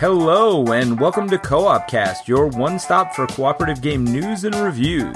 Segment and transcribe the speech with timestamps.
[0.00, 4.54] Hello, and welcome to Co op Cast, your one stop for cooperative game news and
[4.54, 5.14] reviews.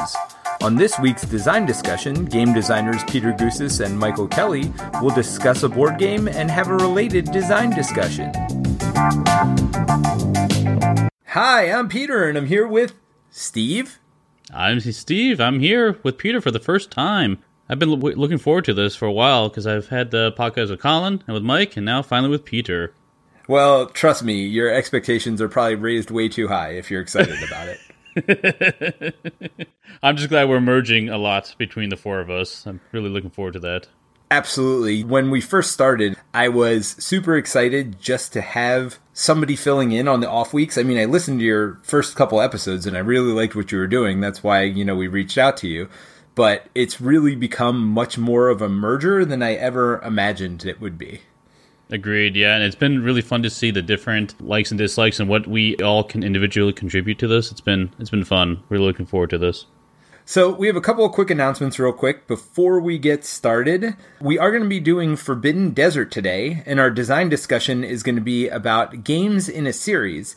[0.63, 4.71] On this week's design discussion, game designers Peter Gousis and Michael Kelly
[5.01, 8.31] will discuss a board game and have a related design discussion.
[11.29, 12.93] Hi, I'm Peter, and I'm here with
[13.31, 14.01] Steve.
[14.53, 15.41] I'm Steve.
[15.41, 17.39] I'm here with Peter for the first time.
[17.71, 20.69] I've been lo- looking forward to this for a while because I've had the podcast
[20.69, 22.93] with Colin and with Mike, and now finally with Peter.
[23.47, 27.69] Well, trust me, your expectations are probably raised way too high if you're excited about
[27.69, 27.81] it.
[30.03, 32.67] I'm just glad we're merging a lot between the four of us.
[32.67, 33.89] I'm really looking forward to that.
[34.31, 35.05] Absolutely.
[35.05, 40.21] When we first started, I was super excited just to have somebody filling in on
[40.21, 40.79] the off weeks.
[40.79, 43.79] I mean, I listened to your first couple episodes and I really liked what you
[43.79, 44.21] were doing.
[44.21, 45.89] That's why, you know, we reached out to you.
[46.35, 50.99] But it's really become much more of a merger than I ever imagined it would
[50.99, 51.21] be.
[51.91, 55.29] Agreed, yeah, and it's been really fun to see the different likes and dislikes and
[55.29, 57.51] what we all can individually contribute to this.
[57.51, 58.63] It's been it's been fun.
[58.69, 59.67] Really looking forward to this.
[60.27, 63.95] So, we have a couple of quick announcements, real quick, before we get started.
[64.23, 68.15] We are going to be doing Forbidden Desert today, and our design discussion is going
[68.15, 70.35] to be about games in a series.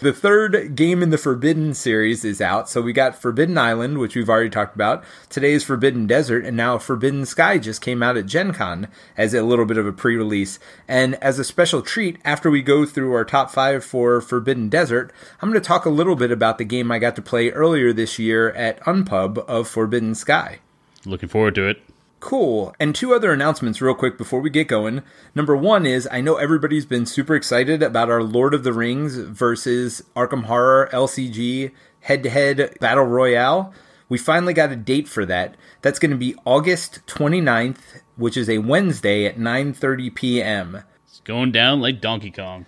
[0.00, 2.70] The third game in the Forbidden series is out.
[2.70, 5.04] So we got Forbidden Island, which we've already talked about.
[5.28, 9.42] Today's Forbidden Desert, and now Forbidden Sky just came out at Gen Con as a
[9.42, 10.58] little bit of a pre release.
[10.88, 15.12] And as a special treat, after we go through our top five for Forbidden Desert,
[15.42, 17.92] I'm going to talk a little bit about the game I got to play earlier
[17.92, 20.60] this year at Unpub of Forbidden Sky.
[21.04, 21.82] Looking forward to it.
[22.20, 22.74] Cool.
[22.78, 25.02] And two other announcements, real quick, before we get going.
[25.34, 29.16] Number one is I know everybody's been super excited about our Lord of the Rings
[29.16, 33.72] versus Arkham Horror LCG head to head battle royale.
[34.10, 35.56] We finally got a date for that.
[35.80, 40.82] That's going to be August 29th, which is a Wednesday at 9:30 p.m.
[41.06, 42.66] It's going down like Donkey Kong.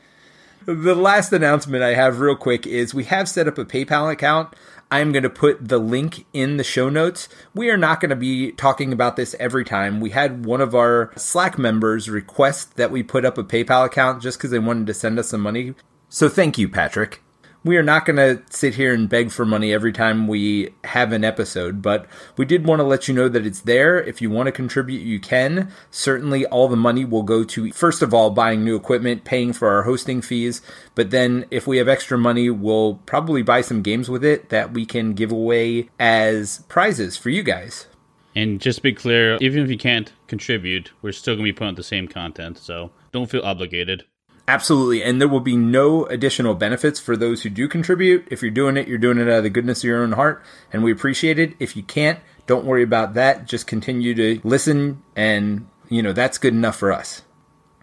[0.64, 4.54] The last announcement I have real quick is we have set up a PayPal account.
[4.92, 7.26] I'm going to put the link in the show notes.
[7.54, 10.00] We are not going to be talking about this every time.
[10.00, 14.22] We had one of our Slack members request that we put up a PayPal account
[14.22, 15.74] just because they wanted to send us some money.
[16.10, 17.22] So thank you, Patrick
[17.64, 21.12] we are not going to sit here and beg for money every time we have
[21.12, 22.06] an episode, but
[22.36, 24.02] we did want to let you know that it's there.
[24.02, 25.70] If you want to contribute, you can.
[25.90, 29.68] Certainly, all the money will go to, first of all, buying new equipment, paying for
[29.68, 30.60] our hosting fees,
[30.94, 34.72] but then if we have extra money, we'll probably buy some games with it that
[34.72, 37.86] we can give away as prizes for you guys.
[38.34, 41.56] And just to be clear, even if you can't contribute, we're still going to be
[41.56, 44.04] putting out the same content, so don't feel obligated.
[44.52, 45.02] Absolutely.
[45.02, 48.28] And there will be no additional benefits for those who do contribute.
[48.30, 50.44] If you're doing it, you're doing it out of the goodness of your own heart,
[50.70, 51.54] and we appreciate it.
[51.58, 53.46] If you can't, don't worry about that.
[53.46, 57.22] Just continue to listen, and, you know, that's good enough for us.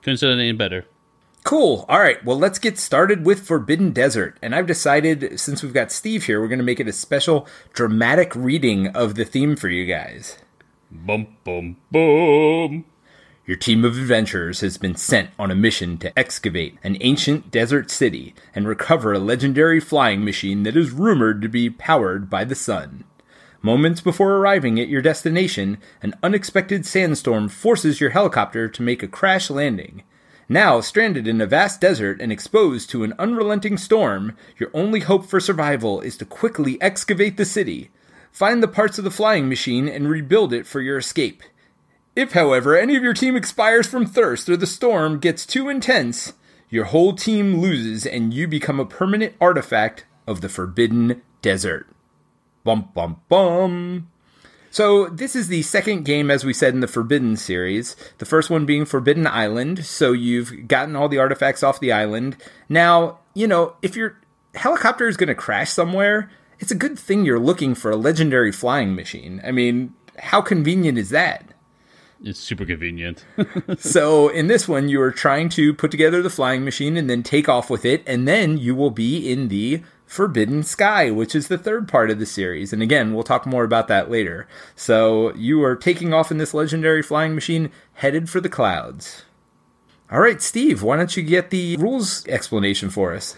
[0.04, 0.86] Couldn't say any better.
[1.44, 1.86] Cool.
[1.90, 2.24] All right.
[2.24, 4.38] Well, let's get started with Forbidden Desert.
[4.40, 7.48] And I've decided, since we've got Steve here, we're going to make it a special
[7.74, 10.38] dramatic reading of the theme for you guys.
[10.92, 12.86] Bum, bum, bum.
[13.50, 17.90] Your team of adventurers has been sent on a mission to excavate an ancient desert
[17.90, 22.54] city and recover a legendary flying machine that is rumored to be powered by the
[22.54, 23.06] sun.
[23.64, 29.08] Moments before arriving at your destination, an unexpected sandstorm forces your helicopter to make a
[29.08, 30.04] crash landing.
[30.48, 35.26] Now, stranded in a vast desert and exposed to an unrelenting storm, your only hope
[35.26, 37.90] for survival is to quickly excavate the city.
[38.32, 41.42] Find the parts of the flying machine and rebuild it for your escape.
[42.16, 46.34] If, however, any of your team expires from thirst or the storm gets too intense,
[46.70, 51.88] your whole team loses and you become a permanent artifact of the Forbidden Desert.
[52.64, 54.10] Bum bum bum.
[54.72, 57.96] So, this is the second game, as we said, in the Forbidden series.
[58.20, 59.84] The first one being Forbidden Island.
[59.84, 62.38] So, you've gotten all the artifacts off the island.
[62.68, 64.20] Now, you know, if your
[64.54, 68.52] helicopter is going to crash somewhere, it's a good thing you're looking for a legendary
[68.52, 69.42] flying machine.
[69.44, 71.49] I mean, how convenient is that?
[72.22, 73.24] It's super convenient.
[73.78, 77.24] so in this one, you are trying to put together the flying machine and then
[77.24, 81.48] take off with it, and then you will be in the Forbidden Sky, which is
[81.48, 82.74] the third part of the series.
[82.74, 84.48] And again, we'll talk more about that later.
[84.76, 89.24] So you are taking off in this legendary flying machine, headed for the clouds.
[90.12, 93.38] All right, Steve, why don't you get the rules explanation for us?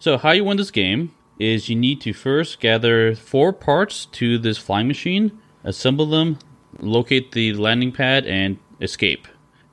[0.00, 4.38] So, how you win this game is you need to first gather four parts to
[4.38, 6.38] this flying machine, assemble them,
[6.80, 9.26] locate the landing pad, and escape.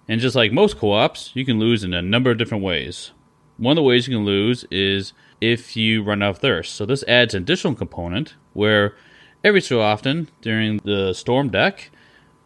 [0.08, 3.12] And just like most co ops, you can lose in a number of different ways.
[3.58, 6.76] One of the ways you can lose is if you run out of thirst.
[6.76, 8.96] So this adds an additional component where
[9.44, 11.92] every so often during the storm deck,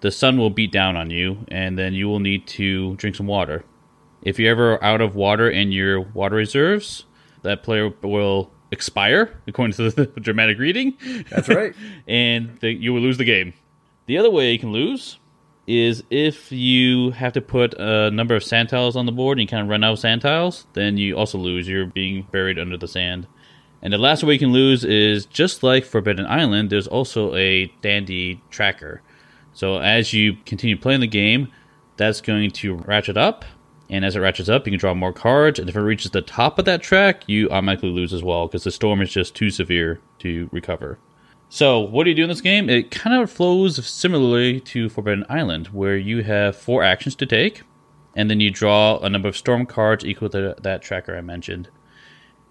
[0.02, 3.28] the sun will beat down on you, and then you will need to drink some
[3.28, 3.64] water.
[4.22, 7.06] If you're ever out of water in your water reserves,
[7.44, 10.98] that player will expire, according to the dramatic reading.
[11.30, 11.74] That's right.
[12.08, 13.54] and the, you will lose the game.
[14.08, 15.20] The other way you can lose
[15.68, 19.42] is if you have to put a number of sand tiles on the board and
[19.44, 21.68] you kind of run out of sand tiles, then you also lose.
[21.68, 23.28] You're being buried under the sand.
[23.82, 27.66] And the last way you can lose is just like Forbidden Island, there's also a
[27.82, 29.02] dandy tracker.
[29.54, 31.52] So as you continue playing the game,
[31.98, 33.44] that's going to ratchet up.
[33.90, 35.60] And as it ratchets up, you can draw more cards.
[35.60, 38.64] And if it reaches the top of that track, you automatically lose as well because
[38.64, 40.98] the storm is just too severe to recover.
[41.50, 42.70] So, what do you do in this game?
[42.70, 47.64] It kind of flows similarly to Forbidden Island, where you have four actions to take,
[48.18, 51.70] and then you draw a number of storm cards equal to that tracker I mentioned.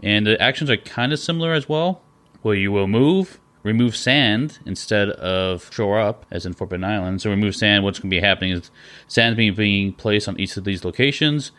[0.03, 2.01] And the actions are kind of similar as well,
[2.41, 7.21] where you will move, remove sand instead of shore up, as in Forbidden Island.
[7.21, 8.71] So, remove sand, what's going to be happening is
[9.09, 11.53] sand being, being placed on each of these locations,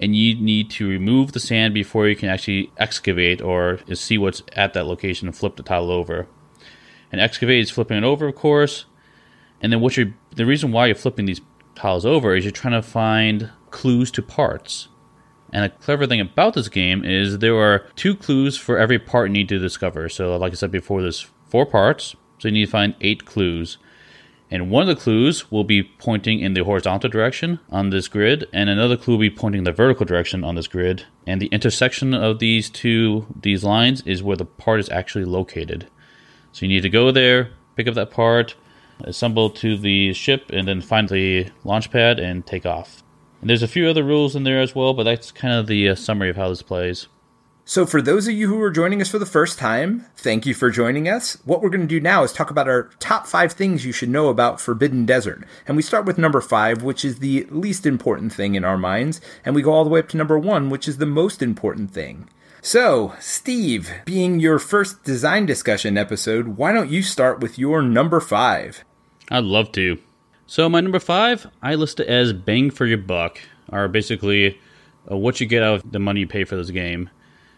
[0.00, 4.44] and you need to remove the sand before you can actually excavate or see what's
[4.52, 6.28] at that location and flip the tile over.
[7.14, 8.86] And excavate is flipping it over, of course.
[9.60, 11.40] And then what you're the reason why you're flipping these
[11.76, 14.88] tiles over is you're trying to find clues to parts.
[15.52, 19.28] And the clever thing about this game is there are two clues for every part
[19.28, 20.08] you need to discover.
[20.08, 23.78] So, like I said before, there's four parts, so you need to find eight clues.
[24.50, 28.48] And one of the clues will be pointing in the horizontal direction on this grid,
[28.52, 31.06] and another clue will be pointing in the vertical direction on this grid.
[31.28, 35.88] And the intersection of these two these lines is where the part is actually located.
[36.54, 38.54] So you need to go there, pick up that part,
[39.00, 43.02] assemble to the ship, and then find the launch pad and take off.
[43.40, 45.88] And there's a few other rules in there as well, but that's kind of the
[45.88, 47.08] uh, summary of how this plays.
[47.64, 50.54] So, for those of you who are joining us for the first time, thank you
[50.54, 51.38] for joining us.
[51.44, 54.10] What we're going to do now is talk about our top five things you should
[54.10, 55.44] know about Forbidden Desert.
[55.66, 59.20] And we start with number five, which is the least important thing in our minds,
[59.44, 61.90] and we go all the way up to number one, which is the most important
[61.90, 62.28] thing.
[62.66, 68.20] So, Steve, being your first design discussion episode, why don't you start with your number
[68.20, 68.86] five?
[69.30, 69.98] I'd love to.
[70.46, 73.38] So, my number five, I list it as bang for your buck,
[73.70, 74.58] or basically
[75.10, 77.10] uh, what you get out of the money you pay for this game.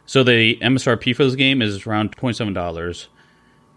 [0.07, 3.07] So, the MSRP for this game is around $27.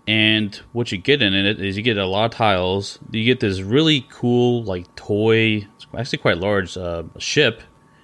[0.07, 2.97] And what you get in it is you get a lot of tiles.
[3.11, 7.61] You get this really cool, like, toy, actually quite large uh, ship,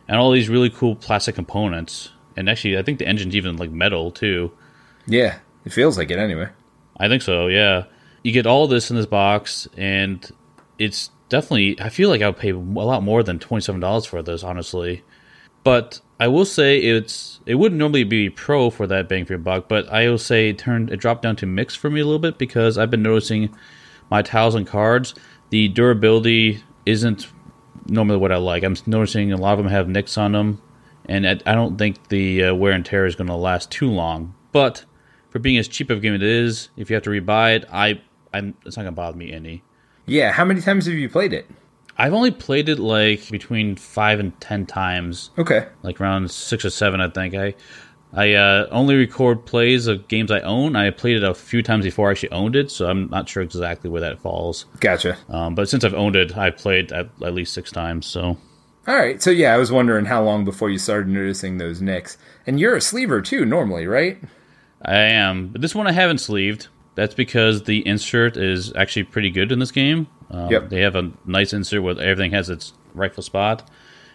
[0.07, 3.72] and all these really cool plastic components and actually, I think the engine's even like
[3.72, 4.52] metal too.
[5.08, 6.50] Yeah, it feels like it anyway.
[6.98, 7.48] I think so.
[7.48, 7.86] Yeah,
[8.24, 10.30] you get all this in this box, and
[10.78, 11.80] it's definitely.
[11.80, 14.44] I feel like I would pay a lot more than twenty seven dollars for this,
[14.44, 15.04] honestly.
[15.64, 19.40] But I will say it's it wouldn't normally be pro for that bang for your
[19.40, 22.06] buck, but I will say it turned it dropped down to mix for me a
[22.06, 23.56] little bit because I've been noticing
[24.10, 25.16] my tiles and cards
[25.50, 27.28] the durability isn't
[27.88, 28.64] normally what I like.
[28.64, 30.62] I'm noticing a lot of them have nicks on them,
[31.07, 34.36] and I don't think the uh, wear and tear is going to last too long.
[34.52, 34.86] But
[35.30, 37.66] for being as cheap of a game it is, if you have to rebuy it,
[37.72, 38.02] I
[38.34, 39.63] I'm, it's not going to bother me any.
[40.06, 41.48] Yeah, how many times have you played it?
[41.98, 45.31] I've only played it like between five and ten times.
[45.38, 47.34] Okay, like around six or seven, I think.
[47.34, 47.56] I
[48.13, 50.75] I uh, only record plays of games I own.
[50.75, 53.44] I played it a few times before I actually owned it, so I'm not sure
[53.44, 54.66] exactly where that falls.
[54.80, 55.18] Gotcha.
[55.30, 58.06] Um, but since I've owned it, I've played at, at least six times.
[58.06, 58.38] So
[58.88, 59.22] all right.
[59.22, 62.18] So yeah, I was wondering how long before you started noticing those nicks.
[62.45, 64.21] And you're a sleever too, normally, right?
[64.81, 66.68] I am, but this one I haven't sleeved.
[66.95, 70.07] That's because the insert is actually pretty good in this game.
[70.30, 70.69] Um, yep.
[70.69, 73.69] They have a nice insert where everything has its rightful spot,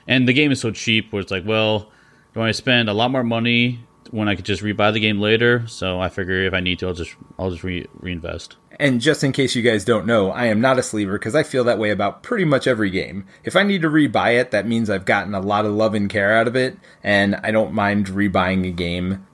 [0.07, 1.91] and the game is so cheap where it's like, well,
[2.35, 3.81] do I spend a lot more money
[4.11, 5.67] when I could just rebuy the game later?
[5.67, 8.57] So I figure if I need to, I'll just I'll just re- reinvest.
[8.81, 11.43] And just in case you guys don't know, I am not a sleever because I
[11.43, 13.27] feel that way about pretty much every game.
[13.45, 16.09] If I need to rebuy it, that means I've gotten a lot of love and
[16.09, 19.27] care out of it, and I don't mind rebuying a game.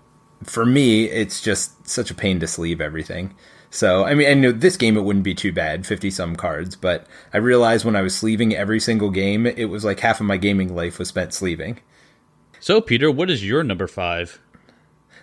[0.42, 3.36] For me, it's just such a pain to sleeve everything.
[3.70, 6.74] So, I mean, I know this game it wouldn't be too bad, 50 some cards,
[6.74, 10.26] but I realized when I was sleeving every single game, it was like half of
[10.26, 11.78] my gaming life was spent sleeving.
[12.58, 14.40] So, Peter, what is your number five?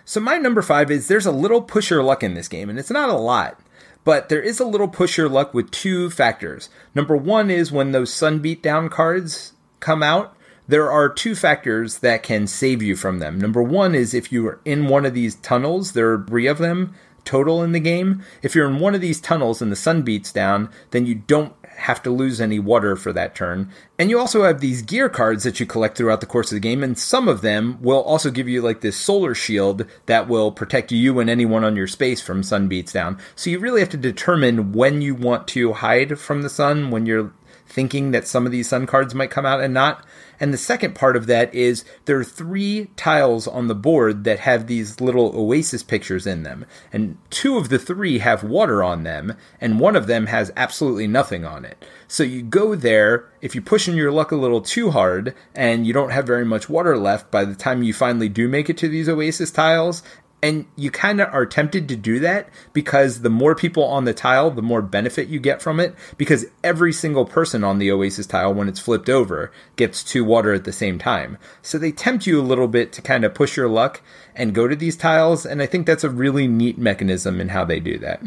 [0.06, 2.78] So, my number five is there's a little push your luck in this game, and
[2.78, 3.60] it's not a lot.
[4.04, 6.68] But there is a little push your luck with two factors.
[6.94, 10.36] Number one is when those sun beat down cards come out,
[10.68, 13.38] there are two factors that can save you from them.
[13.38, 16.58] Number one is if you are in one of these tunnels, there are three of
[16.58, 16.94] them
[17.24, 18.22] total in the game.
[18.42, 21.54] If you're in one of these tunnels and the sun beats down, then you don't
[21.76, 23.70] have to lose any water for that turn.
[23.98, 26.60] And you also have these gear cards that you collect throughout the course of the
[26.60, 30.52] game, and some of them will also give you like this solar shield that will
[30.52, 33.18] protect you and anyone on your space from sun beats down.
[33.36, 37.06] So you really have to determine when you want to hide from the sun when
[37.06, 37.32] you're
[37.66, 40.04] thinking that some of these sun cards might come out and not.
[40.44, 44.40] And the second part of that is there are three tiles on the board that
[44.40, 46.66] have these little oasis pictures in them.
[46.92, 51.06] And two of the three have water on them, and one of them has absolutely
[51.06, 51.82] nothing on it.
[52.08, 55.94] So you go there, if you're pushing your luck a little too hard and you
[55.94, 58.88] don't have very much water left by the time you finally do make it to
[58.88, 60.02] these oasis tiles,
[60.44, 64.12] and you kind of are tempted to do that because the more people on the
[64.12, 65.94] tile, the more benefit you get from it.
[66.18, 70.52] Because every single person on the Oasis tile, when it's flipped over, gets two water
[70.52, 71.38] at the same time.
[71.62, 74.02] So they tempt you a little bit to kind of push your luck
[74.34, 75.46] and go to these tiles.
[75.46, 78.22] And I think that's a really neat mechanism in how they do that.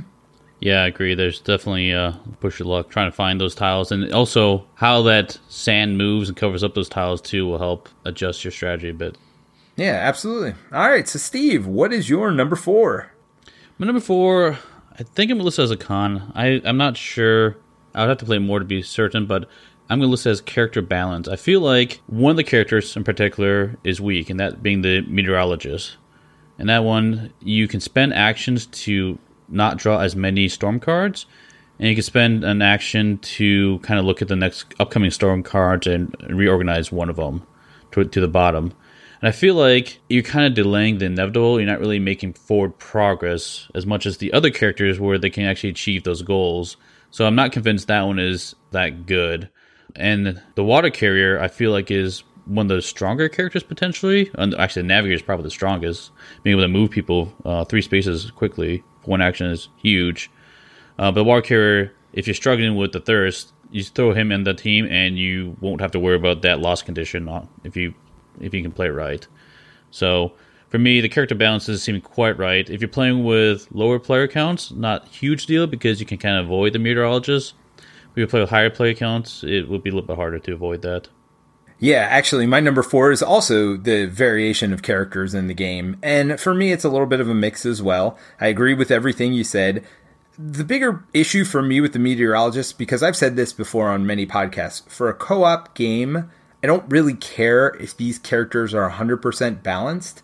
[0.60, 1.14] Yeah, I agree.
[1.14, 5.38] There's definitely uh, push your luck trying to find those tiles, and also how that
[5.50, 9.20] sand moves and covers up those tiles too will help adjust your strategy a bit.
[9.78, 10.56] Yeah, absolutely.
[10.74, 13.12] All right, so Steve, what is your number four?
[13.78, 14.58] My number four,
[15.00, 16.32] I think I'm gonna list as a con.
[16.34, 17.58] I I'm not sure.
[17.94, 19.48] I would have to play more to be certain, but
[19.88, 21.28] I'm gonna list as character balance.
[21.28, 25.02] I feel like one of the characters in particular is weak, and that being the
[25.02, 25.98] meteorologist.
[26.58, 31.28] And that one, you can spend actions to not draw as many storm cards,
[31.78, 35.44] and you can spend an action to kind of look at the next upcoming storm
[35.44, 37.46] cards and reorganize one of them
[37.92, 38.74] to to the bottom.
[39.22, 41.60] And I feel like you're kind of delaying the inevitable.
[41.60, 45.46] You're not really making forward progress as much as the other characters where they can
[45.46, 46.78] actually achieve those goals.
[47.10, 49.50] So I'm not convinced that one is that good.
[49.96, 54.30] And the water carrier, I feel like, is one of the stronger characters potentially.
[54.36, 56.12] And actually, the navigator is probably the strongest.
[56.44, 60.30] Being able to move people uh, three spaces quickly, one action is huge.
[61.00, 64.44] Uh, but the water carrier, if you're struggling with the thirst, you throw him in
[64.44, 67.30] the team, and you won't have to worry about that loss condition
[67.64, 67.94] if you
[68.40, 69.28] if you can play right.
[69.92, 70.34] So
[70.70, 72.70] for me, the character balances seem quite right.
[72.70, 76.46] If you're playing with lower player counts, not huge deal because you can kind of
[76.46, 77.54] avoid the meteorologist.
[77.78, 80.54] If you play with higher player counts, it would be a little bit harder to
[80.54, 81.08] avoid that.
[81.80, 85.98] Yeah, actually, my number four is also the variation of characters in the game.
[86.02, 88.18] And for me, it's a little bit of a mix as well.
[88.42, 89.86] I agree with everything you said.
[90.40, 94.26] The bigger issue for me with the meteorologist, because I've said this before on many
[94.26, 96.32] podcasts, for a co op game,
[96.64, 100.24] I don't really care if these characters are 100% balanced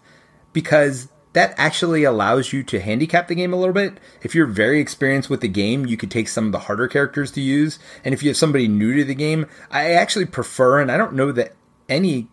[0.52, 4.00] because that actually allows you to handicap the game a little bit.
[4.22, 7.32] If you're very experienced with the game, you could take some of the harder characters
[7.32, 7.80] to use.
[8.04, 11.14] And if you have somebody new to the game, I actually prefer, and I don't
[11.14, 11.56] know that
[11.90, 12.28] any,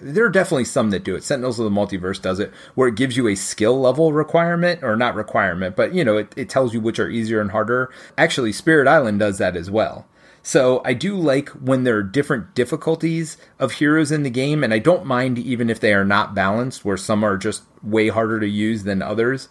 [0.00, 1.22] there are definitely some that do it.
[1.22, 4.96] Sentinels of the Multiverse does it, where it gives you a skill level requirement, or
[4.96, 7.92] not requirement, but you know, it, it tells you which are easier and harder.
[8.18, 10.06] Actually, Spirit Island does that as well.
[10.42, 14.72] So I do like when there are different difficulties of heroes in the game, and
[14.72, 18.40] I don't mind even if they are not balanced, where some are just way harder
[18.40, 19.48] to use than others.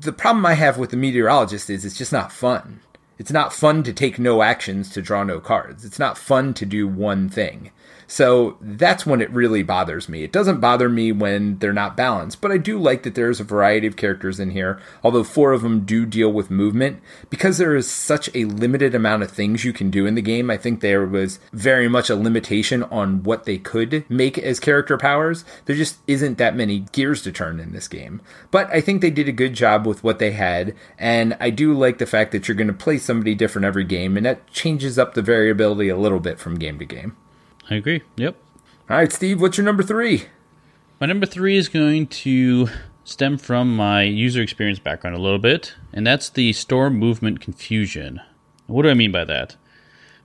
[0.00, 2.80] The problem I have with the meteorologist is it's just not fun.
[3.18, 5.84] It's not fun to take no actions to draw no cards.
[5.84, 7.70] It's not fun to do one thing.
[8.06, 10.24] So that's when it really bothers me.
[10.24, 13.44] It doesn't bother me when they're not balanced, but I do like that there's a
[13.44, 17.00] variety of characters in here, although four of them do deal with movement.
[17.30, 20.50] Because there is such a limited amount of things you can do in the game,
[20.50, 24.98] I think there was very much a limitation on what they could make as character
[24.98, 25.44] powers.
[25.64, 28.20] There just isn't that many gears to turn in this game.
[28.50, 31.72] But I think they did a good job with what they had, and I do
[31.72, 34.98] like the fact that you're going to play somebody different every game, and that changes
[34.98, 37.16] up the variability a little bit from game to game.
[37.70, 38.02] I agree.
[38.16, 38.36] Yep.
[38.90, 40.26] All right, Steve, what's your number three?
[41.00, 42.68] My number three is going to
[43.04, 48.20] stem from my user experience background a little bit, and that's the storm movement confusion.
[48.66, 49.56] What do I mean by that?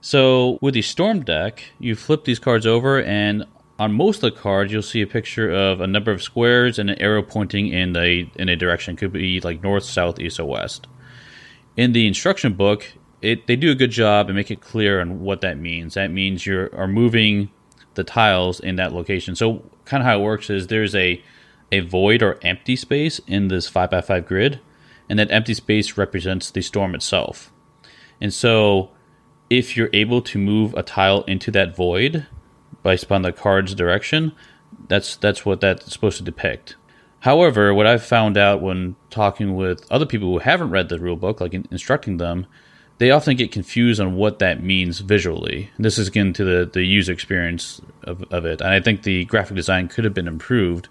[0.00, 3.44] So, with the storm deck, you flip these cards over, and
[3.78, 6.90] on most of the cards, you'll see a picture of a number of squares and
[6.90, 8.96] an arrow pointing in a in a direction.
[8.96, 10.86] Could be like north, south, east, or west.
[11.76, 15.20] In the instruction book, it they do a good job and make it clear on
[15.20, 15.94] what that means.
[15.94, 17.50] That means you are moving
[17.94, 19.34] the tiles in that location.
[19.34, 21.22] So kind of how it works is there's a
[21.72, 24.60] a void or empty space in this five by five grid,
[25.08, 27.52] and that empty space represents the storm itself.
[28.20, 28.90] And so
[29.48, 32.26] if you're able to move a tile into that void
[32.82, 34.32] based upon the card's direction,
[34.88, 36.76] that's that's what that's supposed to depict.
[37.20, 41.16] However, what I've found out when talking with other people who haven't read the rule
[41.16, 42.46] book, like in, instructing them,
[42.98, 45.70] they often get confused on what that means visually.
[45.78, 48.60] This is again to the, the user experience of, of it.
[48.60, 50.88] And I think the graphic design could have been improved.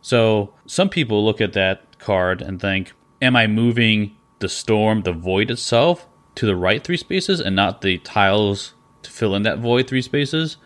[0.00, 5.12] So some people look at that card and think, am I moving the storm, the
[5.12, 9.58] void itself, to the right three spaces and not the tiles to fill in that
[9.58, 10.56] void three spaces?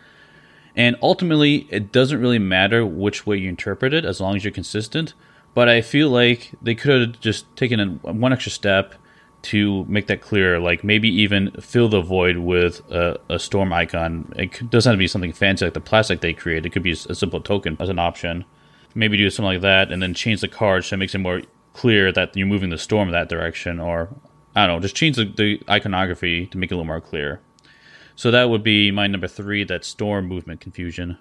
[0.77, 4.53] And ultimately, it doesn't really matter which way you interpret it as long as you're
[4.53, 5.15] consistent.
[5.55, 8.93] But I feel like they could have just taken one extra step
[9.41, 10.59] to make that clear.
[10.59, 14.31] Like maybe even fill the void with a, a storm icon.
[14.35, 16.63] It doesn't have to be something fancy like the plastic they create.
[16.63, 18.45] It could be a simple token as an option.
[18.93, 21.41] Maybe do something like that, and then change the card so it makes it more
[21.73, 23.79] clear that you're moving the storm that direction.
[23.79, 24.09] Or
[24.55, 27.41] I don't know, just change the, the iconography to make it a little more clear.
[28.17, 29.63] So that would be my number three.
[29.63, 31.19] That storm movement confusion.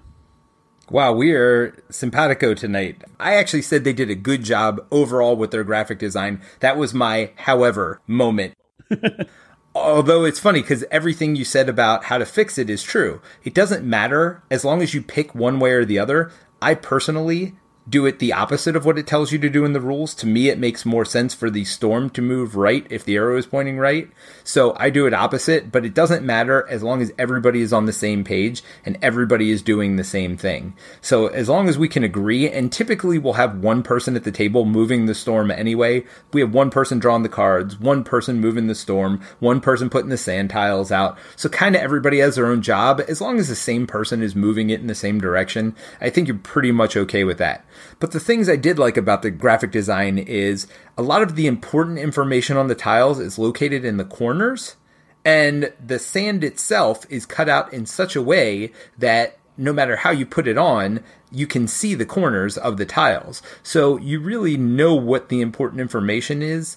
[0.88, 3.04] Wow, we are simpatico tonight.
[3.20, 6.40] I actually said they did a good job overall with their graphic design.
[6.60, 8.54] That was my however moment.
[9.74, 13.20] Although it's funny because everything you said about how to fix it is true.
[13.44, 16.30] It doesn't matter as long as you pick one way or the other.
[16.62, 17.56] I personally
[17.88, 20.14] do it the opposite of what it tells you to do in the rules.
[20.16, 23.38] To me, it makes more sense for the storm to move right if the arrow
[23.38, 24.10] is pointing right.
[24.42, 27.86] So I do it opposite, but it doesn't matter as long as everybody is on
[27.86, 30.74] the same page and everybody is doing the same thing.
[31.00, 34.32] So as long as we can agree, and typically we'll have one person at the
[34.32, 36.04] table moving the storm anyway.
[36.32, 40.10] We have one person drawing the cards, one person moving the storm, one person putting
[40.10, 41.18] the sand tiles out.
[41.36, 43.00] So kind of everybody has their own job.
[43.06, 46.26] As long as the same person is moving it in the same direction, I think
[46.26, 47.64] you're pretty much okay with that.
[47.98, 50.66] But the things I did like about the graphic design is
[50.96, 54.76] a lot of the important information on the tiles is located in the corners,
[55.24, 60.10] and the sand itself is cut out in such a way that no matter how
[60.10, 63.42] you put it on, you can see the corners of the tiles.
[63.62, 66.76] So you really know what the important information is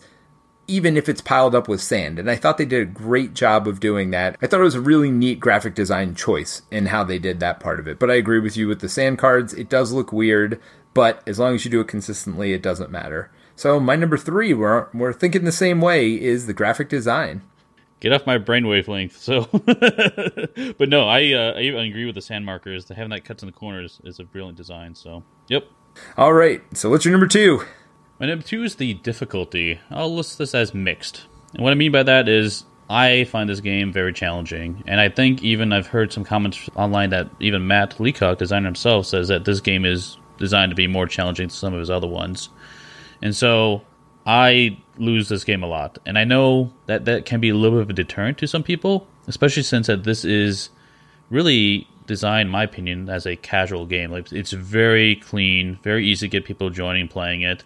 [0.69, 2.19] even if it's piled up with sand.
[2.19, 4.37] And I thought they did a great job of doing that.
[4.39, 7.59] I thought it was a really neat graphic design choice in how they did that
[7.59, 7.97] part of it.
[7.97, 9.53] But I agree with you with the sand cards.
[9.53, 10.61] It does look weird,
[10.93, 13.31] but as long as you do it consistently, it doesn't matter.
[13.55, 17.41] So my number three, we're we're thinking the same way, is the graphic design.
[17.99, 19.17] Get off my brain wavelength.
[19.17, 22.87] So, but no, I uh, I even agree with the sand markers.
[22.87, 24.95] Having that cuts in the corners is a brilliant design.
[24.95, 25.65] So, yep.
[26.17, 26.61] All right.
[26.77, 27.65] So what's your number two?
[28.19, 29.79] My number two is the difficulty.
[29.89, 31.25] I'll list this as mixed.
[31.53, 34.83] And what I mean by that is I find this game very challenging.
[34.87, 39.05] And I think even I've heard some comments online that even Matt Leacock, designer himself,
[39.07, 42.07] says that this game is designed to be more challenging than some of his other
[42.07, 42.49] ones.
[43.21, 43.83] And so
[44.25, 45.99] I lose this game a lot.
[46.05, 48.63] And I know that that can be a little bit of a deterrent to some
[48.63, 50.69] people, especially since that this is
[51.29, 54.11] really designed, in my opinion, as a casual game.
[54.11, 57.63] Like it's very clean, very easy to get people joining playing it.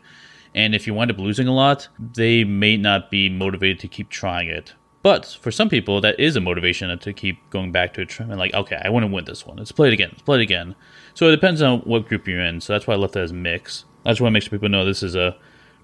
[0.56, 4.10] And if you wind up losing a lot, they may not be motivated to keep
[4.10, 4.74] trying it.
[5.02, 8.38] But for some people, that is a motivation to keep going back to it and
[8.38, 9.58] like, okay, I want to win this one.
[9.58, 10.10] Let's play it again.
[10.12, 10.76] Let's play it again.
[11.13, 12.62] So it depends on what group you're in.
[12.62, 13.86] So that's why I left it as mix.
[14.06, 15.36] I just want to make sure people know this is a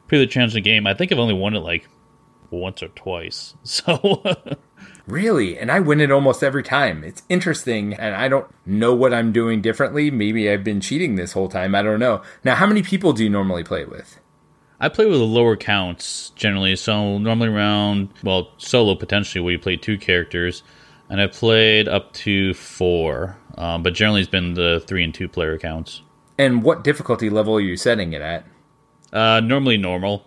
[0.08, 0.88] pretty challenging game.
[0.88, 1.88] I think I've only won it like
[2.52, 3.56] once or twice.
[3.64, 4.24] So
[5.10, 5.58] Really?
[5.58, 7.04] And I win it almost every time.
[7.04, 10.12] It's interesting, and I don't know what I'm doing differently.
[10.12, 11.74] Maybe I've been cheating this whole time.
[11.74, 12.22] I don't know.
[12.44, 14.20] Now, how many people do you normally play with?
[14.80, 19.76] I play with lower counts generally, so normally around well solo potentially where you play
[19.76, 20.64] two characters,
[21.10, 25.28] and I played up to four, um, but generally it's been the three and two
[25.28, 26.02] player accounts.
[26.38, 28.46] And what difficulty level are you setting it at?
[29.12, 30.26] Uh, normally normal.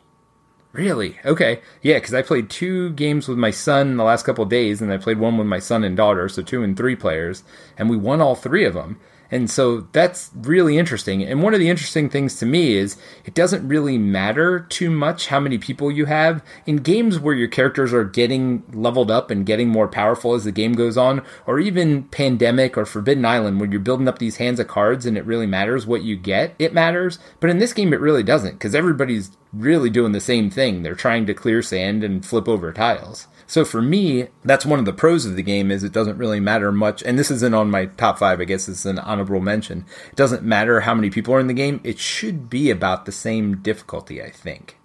[0.72, 1.18] Really?
[1.24, 1.60] Okay.
[1.82, 4.96] Yeah, because I played two games with my son the last couple days, and I
[4.98, 7.44] played one with my son and daughter, so two and three players,
[7.76, 8.98] and we won all three of them.
[9.32, 11.22] And so that's really interesting.
[11.22, 15.28] And one of the interesting things to me is it doesn't really matter too much
[15.28, 16.44] how many people you have.
[16.66, 20.52] In games where your characters are getting leveled up and getting more powerful as the
[20.52, 24.60] game goes on, or even Pandemic or Forbidden Island, where you're building up these hands
[24.60, 27.18] of cards and it really matters what you get, it matters.
[27.40, 30.82] But in this game, it really doesn't because everybody's really doing the same thing.
[30.82, 33.28] They're trying to clear sand and flip over tiles.
[33.52, 36.40] So for me, that's one of the pros of the game is it doesn't really
[36.40, 37.02] matter much.
[37.02, 38.40] And this isn't on my top five.
[38.40, 39.84] I guess it's an honorable mention.
[40.08, 41.78] It doesn't matter how many people are in the game.
[41.84, 44.78] It should be about the same difficulty, I think.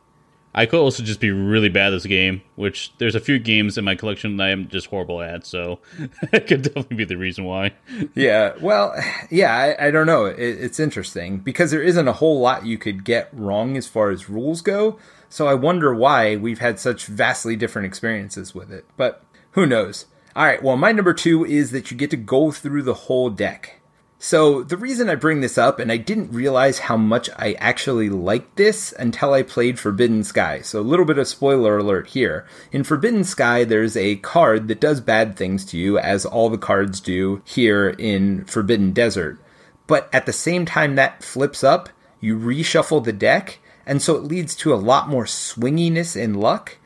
[0.53, 3.77] I could also just be really bad at this game, which there's a few games
[3.77, 5.79] in my collection that I'm just horrible at, so
[6.33, 7.73] it could definitely be the reason why.
[8.15, 8.93] yeah, well,
[9.29, 10.25] yeah, I, I don't know.
[10.25, 14.09] It, it's interesting because there isn't a whole lot you could get wrong as far
[14.09, 14.99] as rules go.
[15.29, 18.85] So I wonder why we've had such vastly different experiences with it.
[18.95, 20.05] But who knows?
[20.35, 23.29] All right, well, my number two is that you get to go through the whole
[23.29, 23.81] deck.
[24.19, 28.09] So the reason I bring this up, and I didn't realize how much I actually
[28.09, 30.61] liked this until I played Forbidden Sky.
[30.61, 32.47] So a little bit of spoiler alert here.
[32.71, 36.57] In Forbidden Sky, there's a card that does bad things to you, as all the
[36.57, 39.39] cards do here in Forbidden Desert.
[39.85, 44.23] But at the same time that flips up, you reshuffle the deck, and so it
[44.23, 46.77] leads to a lot more swinginess and luck.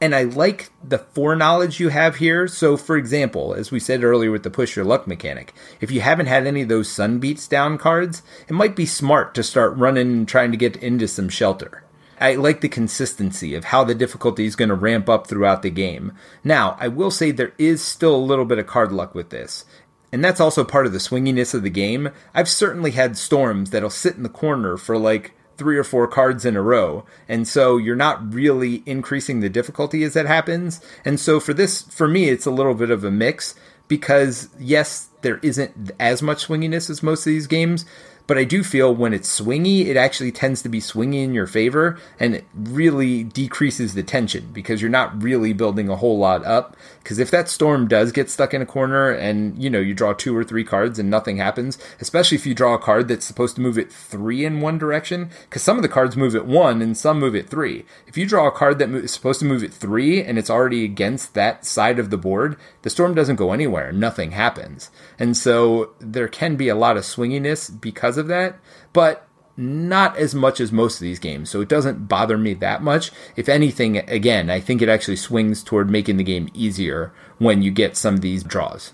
[0.00, 2.46] And I like the foreknowledge you have here.
[2.46, 6.02] So, for example, as we said earlier with the push your luck mechanic, if you
[6.02, 9.76] haven't had any of those sun beats down cards, it might be smart to start
[9.76, 11.82] running and trying to get into some shelter.
[12.20, 15.70] I like the consistency of how the difficulty is going to ramp up throughout the
[15.70, 16.12] game.
[16.44, 19.64] Now, I will say there is still a little bit of card luck with this.
[20.12, 22.10] And that's also part of the swinginess of the game.
[22.32, 26.44] I've certainly had storms that'll sit in the corner for like three or four cards
[26.44, 27.04] in a row.
[27.28, 30.80] And so you're not really increasing the difficulty as that happens.
[31.04, 33.54] And so for this, for me, it's a little bit of a mix
[33.88, 37.84] because yes, there isn't as much swinginess as most of these games,
[38.26, 41.46] but I do feel when it's swingy, it actually tends to be swingy in your
[41.46, 46.44] favor and it really decreases the tension because you're not really building a whole lot
[46.44, 46.76] up.
[47.02, 50.12] Because if that storm does get stuck in a corner and, you know, you draw
[50.12, 53.54] two or three cards and nothing happens, especially if you draw a card that's supposed
[53.54, 56.82] to move it three in one direction, because some of the cards move it one
[56.82, 57.84] and some move it three.
[58.08, 60.84] If you draw a card that is supposed to move it three and it's already
[60.84, 63.92] against that side of the board, the storm doesn't go anywhere.
[63.92, 64.90] Nothing happens.
[65.16, 68.58] And so there can be a lot of swinginess because of that,
[68.92, 69.26] but
[69.56, 73.10] not as much as most of these games, so it doesn't bother me that much.
[73.36, 77.70] If anything, again, I think it actually swings toward making the game easier when you
[77.70, 78.92] get some of these draws.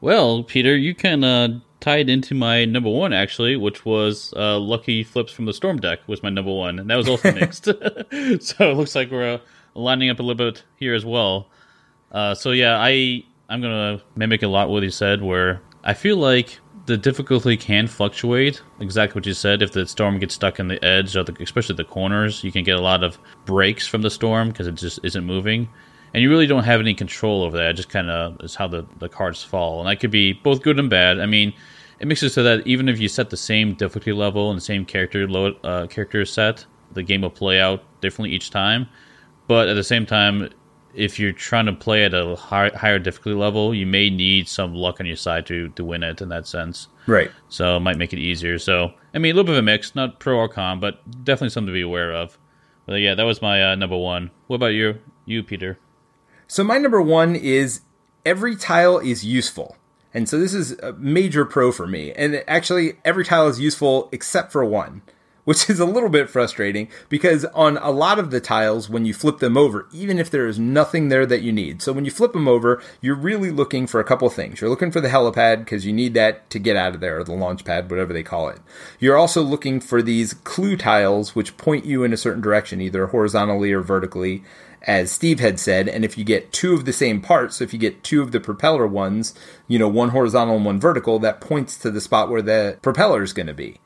[0.00, 4.58] Well, Peter, you can uh, tie it into my number one actually, which was uh,
[4.58, 7.64] Lucky Flips from the Storm deck was my number one, and that was also mixed.
[7.64, 7.74] so
[8.70, 9.38] it looks like we're uh,
[9.74, 11.48] lining up a little bit here as well.
[12.12, 16.16] Uh, so yeah, I I'm gonna mimic a lot what he said, where I feel
[16.16, 18.62] like the difficulty can fluctuate.
[18.80, 19.60] Exactly what you said.
[19.60, 22.64] If the storm gets stuck in the edge, or the, especially the corners, you can
[22.64, 25.68] get a lot of breaks from the storm because it just isn't moving,
[26.14, 27.70] and you really don't have any control over that.
[27.70, 30.62] It just kind of is how the the cards fall, and that could be both
[30.62, 31.20] good and bad.
[31.20, 31.52] I mean,
[32.00, 34.64] it makes it so that even if you set the same difficulty level and the
[34.64, 38.88] same character load uh, character set, the game will play out differently each time.
[39.46, 40.48] But at the same time,
[40.94, 44.74] if you're trying to play at a high, higher difficulty level, you may need some
[44.74, 46.88] luck on your side to to win it in that sense.
[47.06, 47.30] Right.
[47.48, 48.58] So it might make it easier.
[48.58, 51.50] So I mean, a little bit of a mix, not pro or con, but definitely
[51.50, 52.38] something to be aware of.
[52.86, 54.30] But yeah, that was my uh, number one.
[54.46, 55.78] What about you, you Peter?
[56.46, 57.82] So my number one is
[58.24, 59.76] every tile is useful.
[60.14, 62.12] And so this is a major pro for me.
[62.12, 65.02] And actually, every tile is useful except for one
[65.48, 69.14] which is a little bit frustrating because on a lot of the tiles, when you
[69.14, 72.10] flip them over, even if there is nothing there that you need, so when you
[72.10, 74.60] flip them over, you're really looking for a couple things.
[74.60, 77.24] You're looking for the helipad because you need that to get out of there, or
[77.24, 78.60] the launch pad, whatever they call it.
[79.00, 83.06] You're also looking for these clue tiles which point you in a certain direction, either
[83.06, 84.44] horizontally or vertically
[84.82, 87.72] as Steve had said, and if you get two of the same parts, so if
[87.72, 89.34] you get two of the propeller ones,
[89.66, 93.22] you know, one horizontal and one vertical, that points to the spot where the propeller
[93.22, 93.80] is going to be.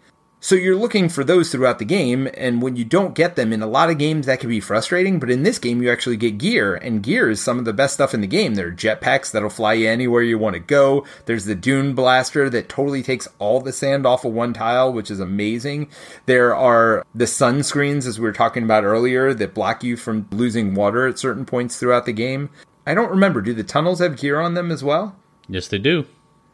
[0.45, 3.63] So you're looking for those throughout the game, and when you don't get them in
[3.63, 5.21] a lot of games, that can be frustrating.
[5.21, 7.95] But in this game, you actually get gear, and gear is some of the best
[7.95, 8.57] stuff in the game.
[8.57, 11.07] There are jetpacks that'll fly you anywhere you want to go.
[11.27, 15.13] There's the dune blaster that totally takes all the sand off of one tile, which
[15.13, 15.89] is amazing.
[16.27, 20.75] There are the sunscreens, as we were talking about earlier, that block you from losing
[20.75, 22.51] water at certain points throughout the game.
[22.85, 23.43] I don't remember.
[23.43, 25.15] Do the tunnels have gear on them as well?
[25.49, 26.05] Yes, they do.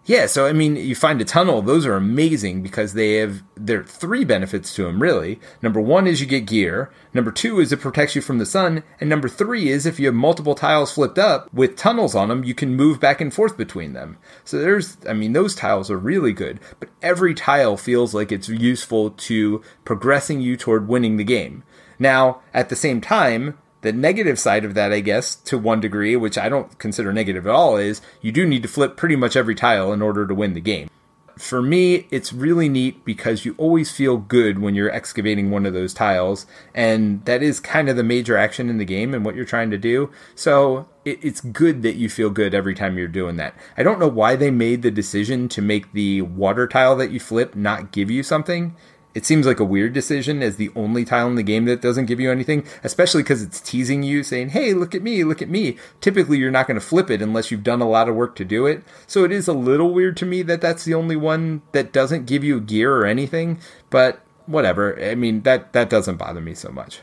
[0.09, 3.81] Yeah, so I mean, you find a tunnel; those are amazing because they have there
[3.81, 5.03] are three benefits to them.
[5.03, 6.91] Really, number one is you get gear.
[7.13, 10.07] Number two is it protects you from the sun, and number three is if you
[10.07, 13.59] have multiple tiles flipped up with tunnels on them, you can move back and forth
[13.59, 14.17] between them.
[14.45, 16.59] So there's, I mean, those tiles are really good.
[16.81, 21.65] But every tile feels like it's useful to progressing you toward winning the game.
[21.99, 26.17] Now, at the same time, the negative side of that, I guess, to one degree,
[26.17, 29.37] which I don't consider negative at all, is you do need to flip pretty much
[29.37, 30.91] every tile in order to win the game.
[31.37, 35.73] For me, it's really neat because you always feel good when you're excavating one of
[35.73, 39.37] those tiles, and that is kind of the major action in the game and what
[39.37, 40.11] you're trying to do.
[40.35, 43.55] So it, it's good that you feel good every time you're doing that.
[43.77, 47.21] I don't know why they made the decision to make the water tile that you
[47.21, 48.75] flip not give you something
[49.15, 52.07] it seems like a weird decision as the only tile in the game that doesn't
[52.07, 55.49] give you anything, especially because it's teasing you, saying, hey, look at me, look at
[55.49, 55.77] me.
[56.01, 58.45] Typically, you're not going to flip it unless you've done a lot of work to
[58.45, 58.85] do it.
[59.07, 62.27] So it is a little weird to me that that's the only one that doesn't
[62.27, 63.59] give you gear or anything,
[63.91, 65.03] but whatever.
[65.03, 67.01] I mean, that, that doesn't bother me so much.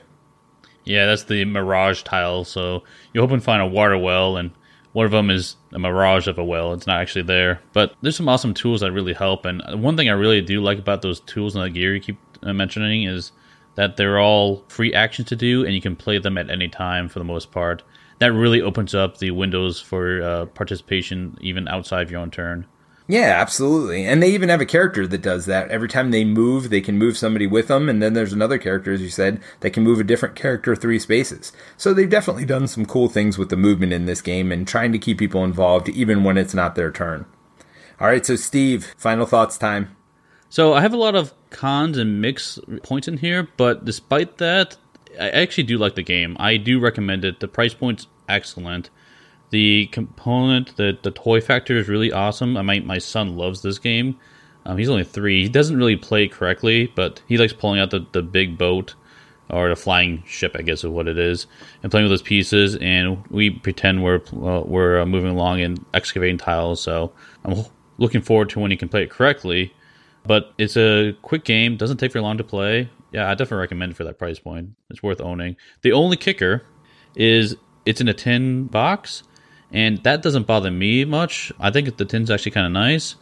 [0.85, 2.43] Yeah, that's the Mirage tile.
[2.43, 4.51] So you hope and find a water well, and
[4.95, 6.71] one of them is a mirage of a well.
[6.71, 7.60] It's not actually there.
[7.73, 9.43] But there's some awesome tools that really help.
[9.43, 12.17] And one thing I really do like about those tools and the gear you keep
[12.43, 13.34] uh, mentioning is
[13.75, 17.10] that they're all free actions to do, and you can play them at any time
[17.10, 17.84] for the most part.
[18.19, 22.65] That really opens up the windows for uh, participation even outside of your own turn.
[23.07, 24.03] Yeah, absolutely.
[24.03, 25.69] And they even have a character that does that.
[25.69, 27.87] Every time they move, they can move somebody with them.
[27.87, 30.97] And then there's another character, as you said, that can move a different character three
[30.97, 31.51] spaces.
[31.77, 34.91] So they've definitely done some cool things with the movement in this game and trying
[34.91, 37.25] to keep people involved even when it's not their turn.
[37.99, 39.95] All right, so Steve, final thoughts time.
[40.49, 44.77] So I have a lot of cons and mixed points in here, but despite that,
[45.19, 46.35] I actually do like the game.
[46.39, 47.39] I do recommend it.
[47.39, 48.89] The price point's excellent.
[49.51, 52.58] The component, the the toy factor is really awesome.
[52.58, 54.19] I my my son loves this game.
[54.65, 55.43] Um, he's only three.
[55.43, 58.95] He doesn't really play correctly, but he likes pulling out the, the big boat
[59.49, 61.45] or the flying ship, I guess is what it is,
[61.84, 62.75] and playing with those pieces.
[62.77, 66.81] And we pretend we're uh, we're uh, moving along and excavating tiles.
[66.81, 67.63] So I'm
[67.97, 69.73] looking forward to when he can play it correctly.
[70.25, 72.89] But it's a quick game; doesn't take very long to play.
[73.12, 74.71] Yeah, I definitely recommend it for that price point.
[74.89, 75.55] It's worth owning.
[75.84, 76.63] The only kicker
[77.15, 77.55] is
[77.86, 79.23] it's in a tin box,
[79.71, 81.51] and that doesn't bother me much.
[81.60, 83.15] I think the tin's actually kind of nice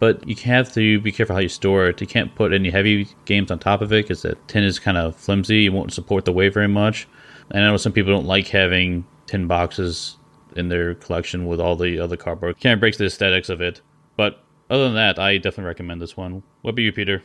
[0.00, 2.00] but you have to be careful how you store it.
[2.00, 4.96] You can't put any heavy games on top of it because the tin is kind
[4.96, 5.66] of flimsy.
[5.66, 7.06] It won't support the weight very much.
[7.50, 10.16] And I know some people don't like having tin boxes
[10.56, 12.60] in their collection with all the other cardboard.
[12.60, 13.82] Kind of breaks the aesthetics of it.
[14.16, 16.42] But other than that, I definitely recommend this one.
[16.62, 17.22] What about you, Peter?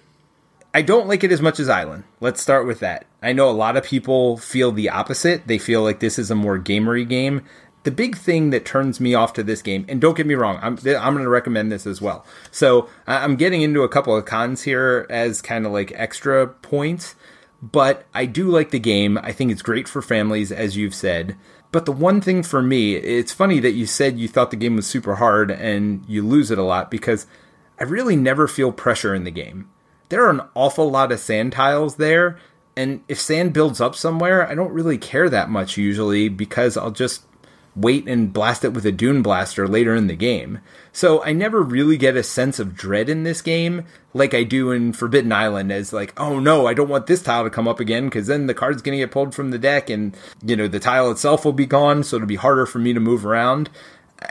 [0.74, 2.04] I don't like it as much as Island.
[2.20, 3.06] Let's start with that.
[3.24, 5.48] I know a lot of people feel the opposite.
[5.48, 7.46] They feel like this is a more gamery game
[7.86, 10.58] the big thing that turns me off to this game, and don't get me wrong,
[10.62, 12.26] I'm I'm going to recommend this as well.
[12.52, 17.16] So I'm getting into a couple of cons here as kind of like extra points,
[17.62, 19.20] but I do like the game.
[19.20, 21.38] I think it's great for families, as you've said.
[21.72, 24.76] But the one thing for me, it's funny that you said you thought the game
[24.76, 27.28] was super hard and you lose it a lot because
[27.80, 29.70] I really never feel pressure in the game.
[30.10, 32.40] There are an awful lot of sand tiles there,
[32.76, 36.92] and if sand builds up somewhere, I don't really care that much usually because I'll
[36.92, 37.24] just
[37.76, 40.60] wait and blast it with a Dune Blaster later in the game.
[40.92, 44.72] So I never really get a sense of dread in this game like I do
[44.72, 47.82] in Forbidden Island as like, oh no, I don't want this tile to come up
[47.82, 50.70] again because then the card's going to get pulled from the deck and, you know,
[50.70, 53.70] the tile itself will be gone, so it'll be harder for me to move around.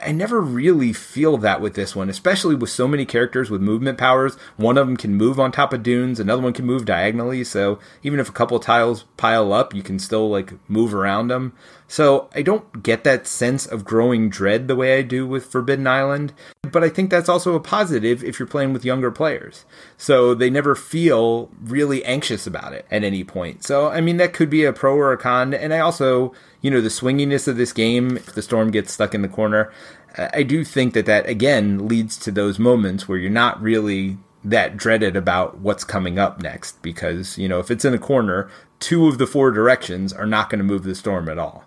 [0.03, 3.99] I never really feel that with this one, especially with so many characters with movement
[3.99, 4.35] powers.
[4.57, 7.45] One of them can move on top of dunes, another one can move diagonally.
[7.45, 11.53] So even if a couple tiles pile up, you can still like move around them.
[11.87, 15.87] So I don't get that sense of growing dread the way I do with Forbidden
[15.87, 19.65] Island, but I think that's also a positive if you're playing with younger players.
[19.97, 23.65] So they never feel really anxious about it at any point.
[23.65, 26.71] So I mean that could be a pro or a con, and I also, you
[26.71, 29.73] know, the swinginess of this game if the storm gets stuck in the corner,
[30.17, 34.77] I do think that that again leads to those moments where you're not really that
[34.77, 39.09] dreaded about what's coming up next because, you know, if it's in a corner, two
[39.09, 41.65] of the four directions are not going to move the storm at all.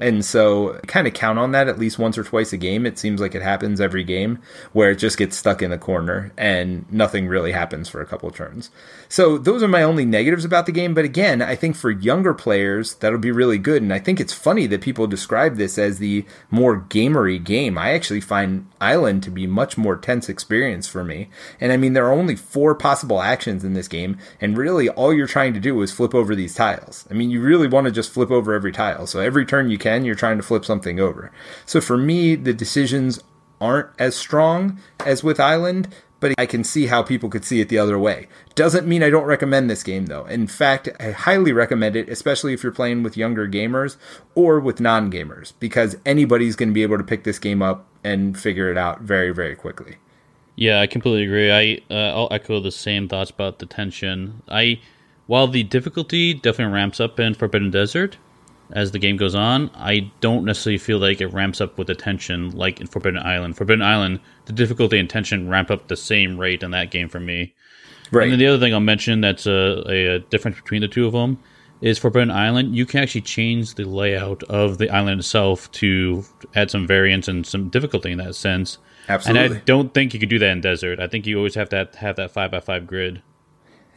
[0.00, 2.86] And so kind of count on that at least once or twice a game.
[2.86, 4.38] It seems like it happens every game
[4.72, 8.30] where it just gets stuck in the corner and nothing really happens for a couple
[8.30, 8.70] turns.
[9.10, 10.94] So those are my only negatives about the game.
[10.94, 13.82] But again, I think for younger players, that'll be really good.
[13.82, 17.76] And I think it's funny that people describe this as the more gamery game.
[17.76, 21.28] I actually find Island to be much more tense experience for me.
[21.60, 24.16] And I mean, there are only four possible actions in this game.
[24.40, 27.06] And really all you're trying to do is flip over these tiles.
[27.10, 29.06] I mean, you really want to just flip over every tile.
[29.06, 31.30] So every turn you can can, you're trying to flip something over.
[31.66, 33.22] So for me, the decisions
[33.60, 35.88] aren't as strong as with Island,
[36.20, 38.28] but I can see how people could see it the other way.
[38.54, 40.26] Doesn't mean I don't recommend this game though.
[40.26, 43.96] In fact, I highly recommend it, especially if you're playing with younger gamers
[44.34, 47.86] or with non gamers, because anybody's going to be able to pick this game up
[48.04, 49.96] and figure it out very, very quickly.
[50.56, 51.50] Yeah, I completely agree.
[51.50, 54.42] I uh, I'll echo the same thoughts about the tension.
[54.48, 54.80] I
[55.26, 58.18] while the difficulty definitely ramps up in Forbidden Desert,
[58.72, 61.94] as the game goes on, I don't necessarily feel like it ramps up with the
[61.94, 63.56] tension like in Forbidden Island.
[63.56, 67.20] Forbidden Island, the difficulty and tension ramp up the same rate in that game for
[67.20, 67.54] me.
[68.10, 68.24] Right.
[68.24, 71.06] And then the other thing I'll mention that's a, a, a difference between the two
[71.06, 71.38] of them
[71.80, 72.76] is Forbidden Island.
[72.76, 77.46] You can actually change the layout of the island itself to add some variance and
[77.46, 78.78] some difficulty in that sense.
[79.08, 79.44] Absolutely.
[79.44, 81.00] And I don't think you could do that in Desert.
[81.00, 83.22] I think you always have to have that five by five grid.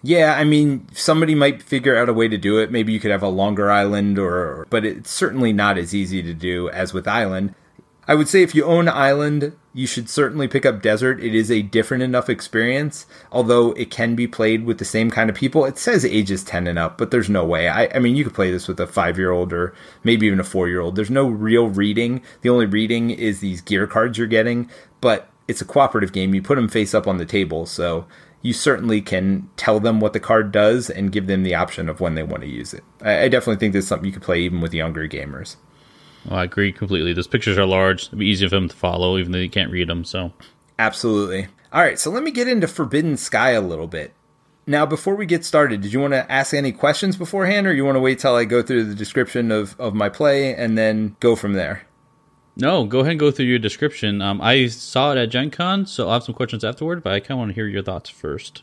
[0.06, 2.72] Yeah, I mean, somebody might figure out a way to do it.
[2.72, 6.34] Maybe you could have a longer island, or but it's certainly not as easy to
[6.34, 7.56] do as with island.
[8.06, 11.24] I would say if you own island, you should certainly pick up desert.
[11.24, 15.30] It is a different enough experience, although it can be played with the same kind
[15.30, 15.64] of people.
[15.64, 17.70] It says ages ten and up, but there's no way.
[17.70, 20.42] I, I mean, you could play this with a five year old or maybe even
[20.42, 20.98] a four year old.
[20.98, 22.22] There's no real reading.
[22.42, 26.36] The only reading is these gear cards you're getting, but it's a cooperative game.
[26.36, 28.06] You put them face up on the table, so
[28.44, 32.00] you certainly can tell them what the card does and give them the option of
[32.00, 32.84] when they want to use it.
[33.02, 35.56] I, I definitely think this is something you could play even with younger gamers.
[36.26, 37.14] Well, I agree completely.
[37.14, 38.08] Those pictures are large.
[38.08, 40.04] It'd be easy for them to follow, even though you can't read them.
[40.04, 40.34] So,
[40.78, 41.48] absolutely.
[41.72, 44.14] All right, so let me get into Forbidden Sky a little bit.
[44.68, 47.84] Now, before we get started, did you want to ask any questions beforehand, or you
[47.84, 51.18] want to wait till I go through the description of, of my play and then
[51.20, 51.84] go from there?
[52.56, 54.22] No, go ahead and go through your description.
[54.22, 57.20] Um, I saw it at Gen Con, so I'll have some questions afterward, but I
[57.20, 58.62] kind of want to hear your thoughts first.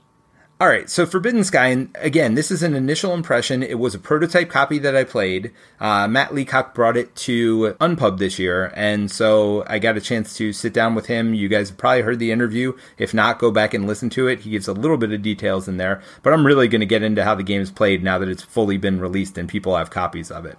[0.60, 3.62] All right, so Forbidden Sky, and again, this is an initial impression.
[3.62, 5.52] It was a prototype copy that I played.
[5.80, 10.36] Uh, Matt Leacock brought it to Unpub this year, and so I got a chance
[10.36, 11.32] to sit down with him.
[11.32, 12.74] You guys probably heard the interview.
[12.98, 14.40] If not, go back and listen to it.
[14.40, 17.02] He gives a little bit of details in there, but I'm really going to get
[17.02, 19.88] into how the game is played now that it's fully been released and people have
[19.88, 20.58] copies of it.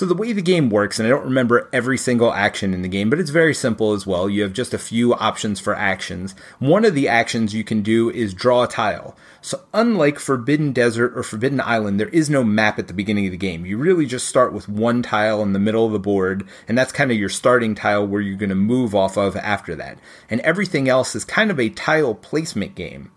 [0.00, 2.88] So the way the game works, and I don't remember every single action in the
[2.88, 4.30] game, but it's very simple as well.
[4.30, 6.34] You have just a few options for actions.
[6.58, 9.14] One of the actions you can do is draw a tile.
[9.42, 13.32] So unlike Forbidden Desert or Forbidden Island, there is no map at the beginning of
[13.32, 13.66] the game.
[13.66, 16.92] You really just start with one tile in the middle of the board, and that's
[16.92, 19.98] kind of your starting tile where you're going to move off of after that.
[20.30, 23.10] And everything else is kind of a tile placement game.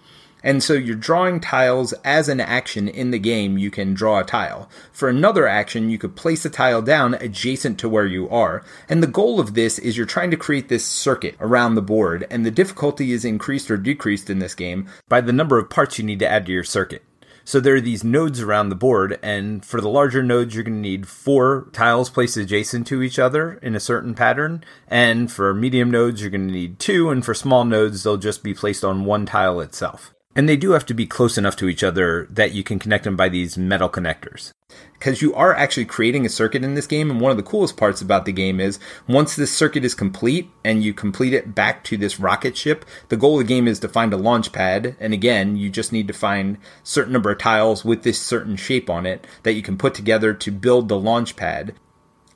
[0.43, 4.25] And so you're drawing tiles as an action in the game, you can draw a
[4.25, 4.69] tile.
[4.91, 8.63] For another action, you could place a tile down adjacent to where you are.
[8.89, 12.27] And the goal of this is you're trying to create this circuit around the board,
[12.29, 15.97] and the difficulty is increased or decreased in this game by the number of parts
[15.97, 17.03] you need to add to your circuit.
[17.45, 20.75] So there are these nodes around the board, and for the larger nodes, you're going
[20.75, 24.63] to need four tiles placed adjacent to each other in a certain pattern.
[24.87, 28.43] And for medium nodes, you're going to need two, and for small nodes, they'll just
[28.43, 30.13] be placed on one tile itself.
[30.35, 33.03] And they do have to be close enough to each other that you can connect
[33.03, 34.51] them by these metal connectors.
[34.93, 37.77] Because you are actually creating a circuit in this game, and one of the coolest
[37.77, 41.83] parts about the game is once this circuit is complete and you complete it back
[41.83, 44.95] to this rocket ship, the goal of the game is to find a launch pad.
[44.99, 48.89] And again, you just need to find certain number of tiles with this certain shape
[48.89, 51.75] on it that you can put together to build the launch pad.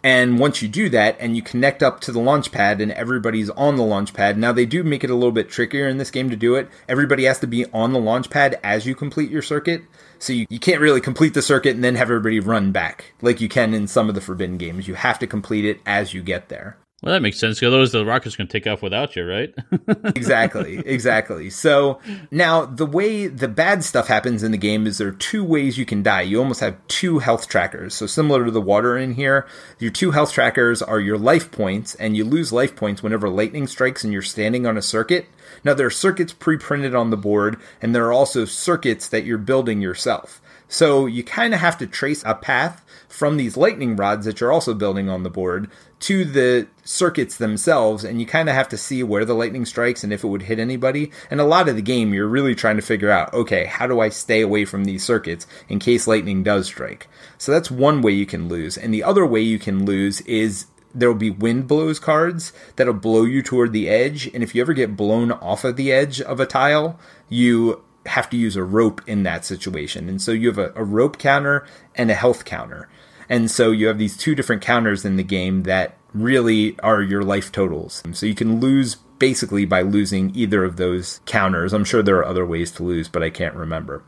[0.03, 3.49] And once you do that and you connect up to the launch pad and everybody's
[3.51, 6.11] on the launch pad, now they do make it a little bit trickier in this
[6.11, 6.69] game to do it.
[6.87, 9.83] Everybody has to be on the launch pad as you complete your circuit.
[10.19, 13.41] So you, you can't really complete the circuit and then have everybody run back like
[13.41, 14.87] you can in some of the Forbidden games.
[14.87, 16.77] You have to complete it as you get there.
[17.03, 17.61] Well, that makes sense.
[17.61, 19.53] Otherwise, the rocket's going to take off without you, right?
[20.15, 21.51] exactly, exactly.
[21.51, 21.99] So
[22.31, 25.77] now the way the bad stuff happens in the game is there are two ways
[25.77, 26.21] you can die.
[26.21, 27.93] You almost have two health trackers.
[27.93, 29.45] So similar to the water in here,
[29.77, 33.67] your two health trackers are your life points, and you lose life points whenever lightning
[33.67, 35.27] strikes and you're standing on a circuit.
[35.63, 39.37] Now there are circuits pre-printed on the board, and there are also circuits that you're
[39.37, 40.41] building yourself.
[40.67, 44.51] So you kind of have to trace a path from these lightning rods that you're
[44.51, 48.77] also building on the board to the circuits themselves, and you kind of have to
[48.77, 51.11] see where the lightning strikes and if it would hit anybody.
[51.31, 53.99] And a lot of the game, you're really trying to figure out, okay, how do
[53.99, 57.07] I stay away from these circuits in case lightning does strike?
[57.37, 58.77] So that's one way you can lose.
[58.77, 62.93] And the other way you can lose is there will be wind blows cards that'll
[62.93, 64.27] blow you toward the edge.
[64.33, 68.29] And if you ever get blown off of the edge of a tile, you have
[68.29, 70.07] to use a rope in that situation.
[70.07, 72.87] And so you have a, a rope counter and a health counter.
[73.29, 77.23] And so you have these two different counters in the game that really are your
[77.23, 78.03] life totals.
[78.13, 81.73] So you can lose basically by losing either of those counters.
[81.73, 84.03] I'm sure there are other ways to lose, but I can't remember.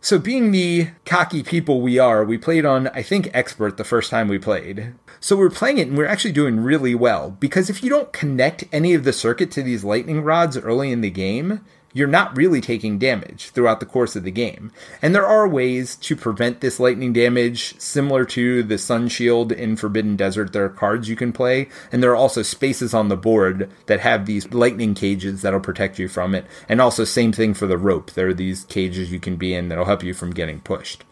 [0.00, 4.10] So, being the cocky people we are, we played on, I think, Expert the first
[4.10, 4.92] time we played.
[5.18, 8.64] So, we're playing it and we're actually doing really well because if you don't connect
[8.70, 12.60] any of the circuit to these lightning rods early in the game, you're not really
[12.60, 14.72] taking damage throughout the course of the game.
[15.00, 19.76] And there are ways to prevent this lightning damage, similar to the Sun Shield in
[19.76, 20.52] Forbidden Desert.
[20.52, 24.00] There are cards you can play, and there are also spaces on the board that
[24.00, 26.44] have these lightning cages that'll protect you from it.
[26.68, 28.10] And also, same thing for the rope.
[28.10, 31.04] There are these cages you can be in that'll help you from getting pushed.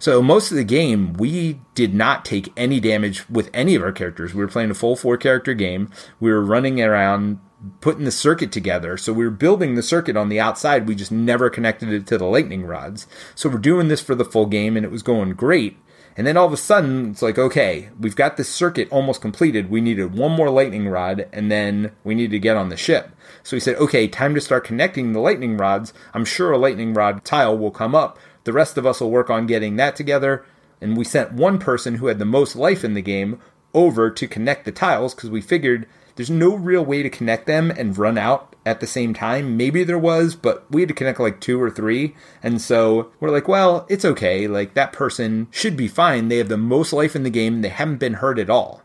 [0.00, 3.92] So most of the game, we did not take any damage with any of our
[3.92, 4.34] characters.
[4.34, 5.90] We were playing a full four character game.
[6.20, 7.38] We were running around
[7.80, 8.96] putting the circuit together.
[8.96, 10.88] So we were building the circuit on the outside.
[10.88, 13.06] We just never connected it to the lightning rods.
[13.34, 15.78] So we're doing this for the full game and it was going great.
[16.16, 19.68] And then all of a sudden, it's like, okay, we've got this circuit almost completed.
[19.68, 23.10] We needed one more lightning rod, and then we need to get on the ship.
[23.42, 25.92] So we said, okay, time to start connecting the lightning rods.
[26.12, 28.18] I'm sure a lightning rod tile will come up.
[28.44, 30.44] The rest of us will work on getting that together.
[30.80, 33.40] And we sent one person who had the most life in the game
[33.72, 37.70] over to connect the tiles because we figured there's no real way to connect them
[37.70, 39.56] and run out at the same time.
[39.56, 42.14] Maybe there was, but we had to connect like two or three.
[42.42, 44.46] And so we're like, well, it's okay.
[44.46, 46.28] Like that person should be fine.
[46.28, 47.62] They have the most life in the game.
[47.62, 48.82] They haven't been hurt at all.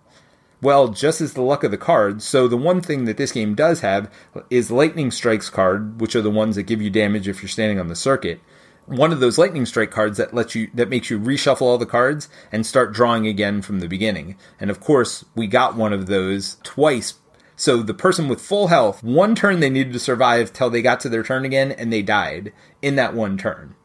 [0.62, 2.26] Well, just as the luck of the cards.
[2.26, 4.12] So the one thing that this game does have
[4.50, 7.80] is lightning strikes card, which are the ones that give you damage if you're standing
[7.80, 8.42] on the circuit
[8.90, 11.86] one of those lightning strike cards that lets you that makes you reshuffle all the
[11.86, 14.36] cards and start drawing again from the beginning.
[14.60, 17.16] And of course, we got one of those twice.
[17.56, 21.00] So the person with full health, one turn they needed to survive till they got
[21.02, 23.76] to their turn again and they died in that one turn.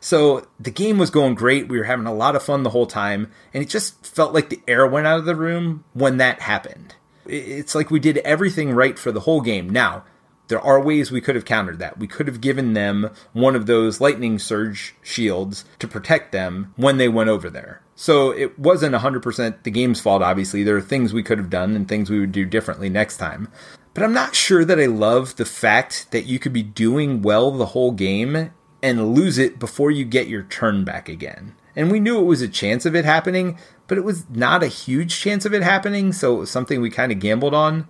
[0.00, 1.68] So the game was going great.
[1.68, 4.50] We were having a lot of fun the whole time, and it just felt like
[4.50, 6.94] the air went out of the room when that happened.
[7.26, 9.70] It's like we did everything right for the whole game.
[9.70, 10.04] Now,
[10.48, 11.98] there are ways we could have countered that.
[11.98, 16.98] We could have given them one of those lightning surge shields to protect them when
[16.98, 17.80] they went over there.
[17.96, 20.62] So it wasn't 100% the game's fault, obviously.
[20.62, 23.48] There are things we could have done and things we would do differently next time.
[23.94, 27.52] But I'm not sure that I love the fact that you could be doing well
[27.52, 28.50] the whole game
[28.82, 31.54] and lose it before you get your turn back again.
[31.76, 34.68] And we knew it was a chance of it happening, but it was not a
[34.68, 37.88] huge chance of it happening, so it was something we kind of gambled on.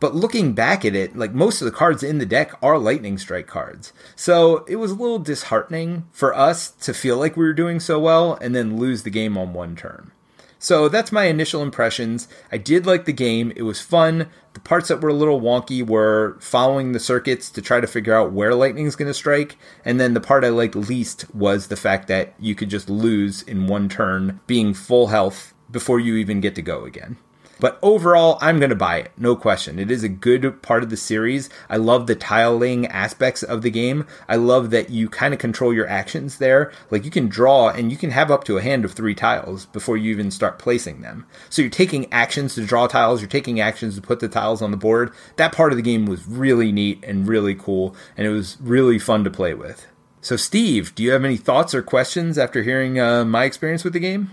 [0.00, 3.18] But looking back at it, like most of the cards in the deck are lightning
[3.18, 3.92] strike cards.
[4.16, 8.00] So it was a little disheartening for us to feel like we were doing so
[8.00, 10.10] well and then lose the game on one turn.
[10.58, 12.28] So that's my initial impressions.
[12.52, 13.50] I did like the game.
[13.56, 14.28] It was fun.
[14.52, 18.14] The parts that were a little wonky were following the circuits to try to figure
[18.14, 19.56] out where lightning's going to strike.
[19.86, 23.40] And then the part I liked least was the fact that you could just lose
[23.42, 27.16] in one turn, being full health before you even get to go again.
[27.60, 29.78] But overall, I'm going to buy it, no question.
[29.78, 31.50] It is a good part of the series.
[31.68, 34.06] I love the tiling aspects of the game.
[34.28, 36.72] I love that you kind of control your actions there.
[36.90, 39.66] Like you can draw and you can have up to a hand of three tiles
[39.66, 41.26] before you even start placing them.
[41.50, 44.70] So you're taking actions to draw tiles, you're taking actions to put the tiles on
[44.70, 45.12] the board.
[45.36, 48.98] That part of the game was really neat and really cool, and it was really
[48.98, 49.86] fun to play with.
[50.22, 53.92] So, Steve, do you have any thoughts or questions after hearing uh, my experience with
[53.92, 54.30] the game?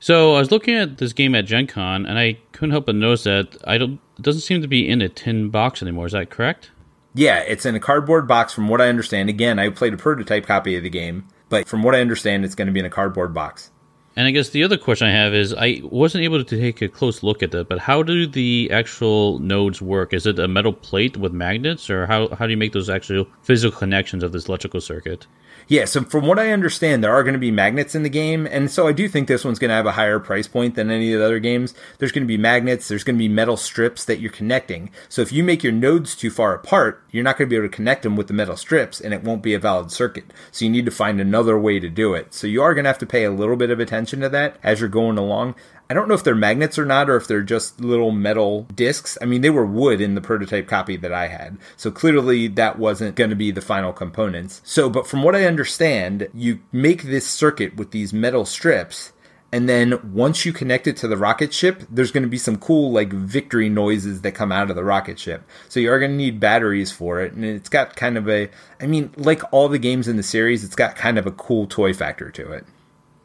[0.00, 2.94] So I was looking at this game at Gen Con, and I couldn't help but
[2.94, 4.00] notice that I don't.
[4.16, 6.06] It doesn't seem to be in a tin box anymore.
[6.06, 6.70] Is that correct?
[7.14, 8.52] Yeah, it's in a cardboard box.
[8.52, 11.82] From what I understand, again, I played a prototype copy of the game, but from
[11.82, 13.70] what I understand, it's going to be in a cardboard box.
[14.14, 16.88] And I guess the other question I have is I wasn't able to take a
[16.88, 20.12] close look at that, but how do the actual nodes work?
[20.12, 23.28] Is it a metal plate with magnets, or how, how do you make those actual
[23.42, 25.28] physical connections of this electrical circuit?
[25.70, 28.46] Yeah, so from what I understand, there are going to be magnets in the game,
[28.46, 30.90] and so I do think this one's going to have a higher price point than
[30.90, 31.74] any of the other games.
[31.98, 34.90] There's going to be magnets, there's going to be metal strips that you're connecting.
[35.10, 37.68] So if you make your nodes too far apart, you're not going to be able
[37.68, 40.32] to connect them with the metal strips, and it won't be a valid circuit.
[40.52, 42.32] So you need to find another way to do it.
[42.32, 44.56] So you are going to have to pay a little bit of attention to that
[44.62, 45.54] as you're going along.
[45.90, 49.16] I don't know if they're magnets or not, or if they're just little metal discs.
[49.22, 51.56] I mean, they were wood in the prototype copy that I had.
[51.76, 54.60] So clearly that wasn't going to be the final components.
[54.64, 59.12] So, but from what I understand, you make this circuit with these metal strips.
[59.50, 62.58] And then once you connect it to the rocket ship, there's going to be some
[62.58, 65.42] cool like victory noises that come out of the rocket ship.
[65.70, 67.32] So you are going to need batteries for it.
[67.32, 70.64] And it's got kind of a, I mean, like all the games in the series,
[70.64, 72.66] it's got kind of a cool toy factor to it.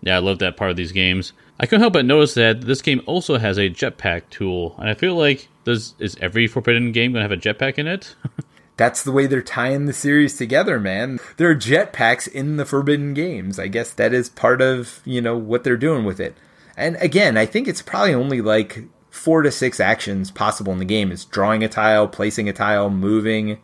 [0.01, 1.33] Yeah, I love that part of these games.
[1.59, 4.93] I couldn't help but notice that this game also has a jetpack tool, and I
[4.93, 8.15] feel like does is every Forbidden game gonna have a jetpack in it?
[8.77, 11.19] That's the way they're tying the series together, man.
[11.37, 13.59] There are jetpacks in the Forbidden games.
[13.59, 16.35] I guess that is part of, you know, what they're doing with it.
[16.75, 20.85] And again, I think it's probably only like four to six actions possible in the
[20.85, 21.11] game.
[21.11, 23.59] It's drawing a tile, placing a tile, moving,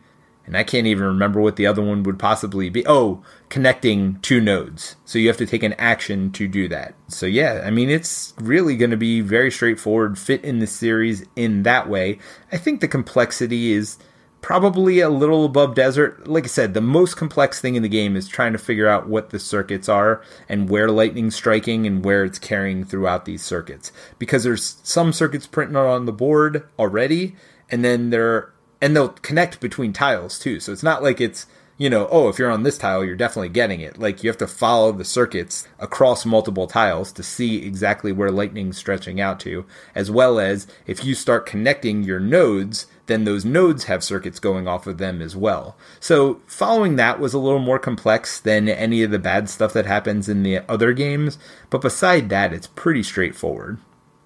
[0.50, 2.84] and I can't even remember what the other one would possibly be.
[2.84, 4.96] Oh, connecting two nodes.
[5.04, 6.96] So you have to take an action to do that.
[7.06, 11.24] So yeah, I mean, it's really going to be very straightforward, fit in the series
[11.36, 12.18] in that way.
[12.50, 13.96] I think the complexity is
[14.40, 16.26] probably a little above desert.
[16.26, 19.08] Like I said, the most complex thing in the game is trying to figure out
[19.08, 23.92] what the circuits are and where lightning's striking and where it's carrying throughout these circuits.
[24.18, 27.36] Because there's some circuits printed on the board already,
[27.70, 30.60] and then there and they'll connect between tiles too.
[30.60, 31.46] So it's not like it's
[31.80, 33.98] you know, oh, if you're on this tile, you're definitely getting it.
[33.98, 38.76] Like you have to follow the circuits across multiple tiles to see exactly where lightning's
[38.76, 39.64] stretching out to,
[39.94, 44.68] as well as if you start connecting your nodes, then those nodes have circuits going
[44.68, 45.74] off of them as well.
[46.00, 49.86] So following that was a little more complex than any of the bad stuff that
[49.86, 51.38] happens in the other games,
[51.70, 53.78] but beside that, it's pretty straightforward.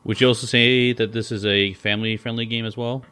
[0.02, 3.04] Would you also say that this is a family friendly game as well?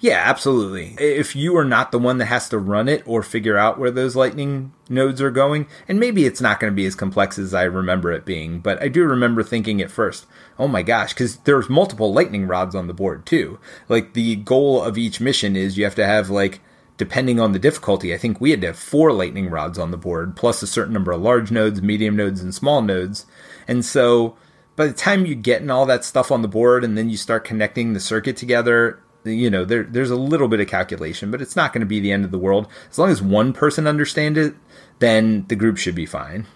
[0.00, 0.94] Yeah, absolutely.
[0.98, 3.90] If you are not the one that has to run it or figure out where
[3.90, 7.54] those lightning nodes are going, and maybe it's not going to be as complex as
[7.54, 10.26] I remember it being, but I do remember thinking at first,
[10.58, 13.58] oh my gosh, because there's multiple lightning rods on the board too.
[13.88, 16.60] Like the goal of each mission is you have to have like
[16.96, 19.96] depending on the difficulty, I think we had to have four lightning rods on the
[19.96, 23.26] board, plus a certain number of large nodes, medium nodes, and small nodes.
[23.66, 24.36] And so
[24.76, 27.16] by the time you get in all that stuff on the board and then you
[27.16, 31.40] start connecting the circuit together, you know there there's a little bit of calculation but
[31.40, 33.86] it's not going to be the end of the world as long as one person
[33.86, 34.54] understands it
[34.98, 36.46] then the group should be fine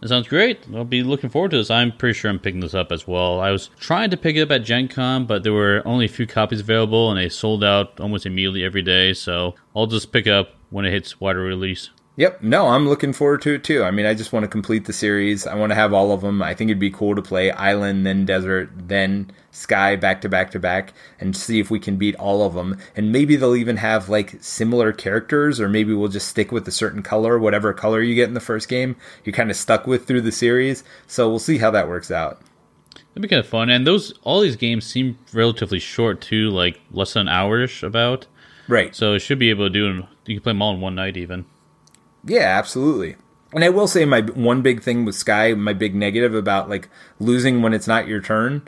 [0.00, 0.66] that sounds great.
[0.74, 1.70] I'll be looking forward to this.
[1.70, 3.40] I'm pretty sure I'm picking this up as well.
[3.40, 6.08] I was trying to pick it up at Gen Con, but there were only a
[6.08, 9.14] few copies available and they sold out almost immediately every day.
[9.14, 11.90] So I'll just pick up when it hits wider release.
[12.18, 12.42] Yep.
[12.42, 13.84] No, I'm looking forward to it too.
[13.84, 15.46] I mean, I just want to complete the series.
[15.46, 16.42] I want to have all of them.
[16.42, 20.50] I think it'd be cool to play Island, then Desert, then Sky back to back
[20.52, 22.78] to back and see if we can beat all of them.
[22.96, 26.72] And maybe they'll even have like similar characters, or maybe we'll just stick with a
[26.72, 30.06] certain color, whatever color you get in the first game, you're kind of stuck with
[30.06, 30.84] through the series.
[31.06, 32.40] So we'll see how that works out.
[33.08, 33.68] That'd be kind of fun.
[33.68, 38.26] And those all these games seem relatively short too, like less than an hour-ish about.
[38.68, 38.96] Right.
[38.96, 40.06] So it should be able to do.
[40.24, 41.44] You can play them all in one night, even.
[42.26, 43.16] Yeah, absolutely.
[43.52, 46.88] And I will say my one big thing with Sky, my big negative about like
[47.18, 48.62] losing when it's not your turn,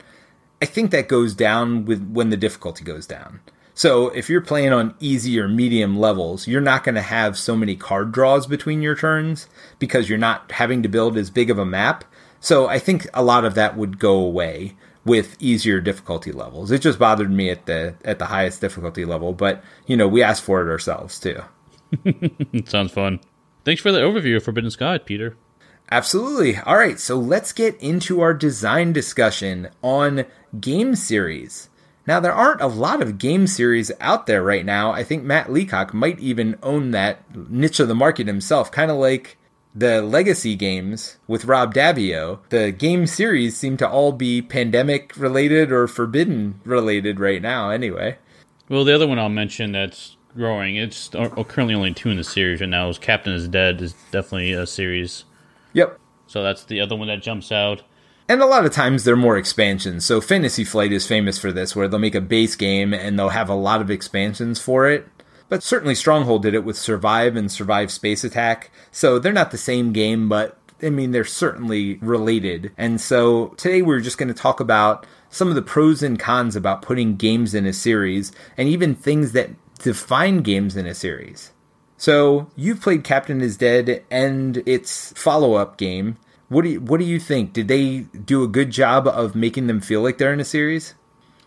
[0.61, 3.41] I think that goes down with when the difficulty goes down.
[3.73, 7.55] So if you're playing on easy or medium levels, you're not going to have so
[7.55, 9.47] many card draws between your turns
[9.77, 12.03] because you're not having to build as big of a map.
[12.41, 16.71] So I think a lot of that would go away with easier difficulty levels.
[16.71, 20.21] It just bothered me at the at the highest difficulty level, but you know, we
[20.21, 21.41] asked for it ourselves too.
[22.65, 23.19] Sounds fun.
[23.63, 25.35] Thanks for the overview of Forbidden Sky, Peter.
[25.91, 26.57] Absolutely.
[26.57, 30.25] All right, so let's get into our design discussion on
[30.59, 31.69] game series.
[32.05, 34.91] Now, there aren't a lot of game series out there right now.
[34.91, 38.97] I think Matt Leacock might even own that niche of the market himself, kind of
[38.97, 39.37] like
[39.75, 42.39] the legacy games with Rob Daviau.
[42.49, 48.17] The game series seem to all be pandemic related or forbidden related right now, anyway.
[48.69, 52.61] Well, the other one I'll mention that's growing, it's currently only two in the series
[52.61, 55.25] right now, is Captain is Dead, is definitely a series.
[55.73, 55.99] Yep.
[56.27, 57.83] So that's the other one that jumps out.
[58.27, 60.05] And a lot of times they're more expansions.
[60.05, 63.29] So Fantasy Flight is famous for this, where they'll make a base game and they'll
[63.29, 65.07] have a lot of expansions for it.
[65.49, 68.69] But certainly Stronghold did it with Survive and Survive Space Attack.
[68.91, 72.71] So they're not the same game, but I mean, they're certainly related.
[72.77, 76.55] And so today we're just going to talk about some of the pros and cons
[76.55, 79.49] about putting games in a series and even things that
[79.79, 81.51] define games in a series.
[81.97, 86.17] So you've played Captain is Dead and its follow up game.
[86.47, 87.53] What do you, what do you think?
[87.53, 90.95] Did they do a good job of making them feel like they're in a series?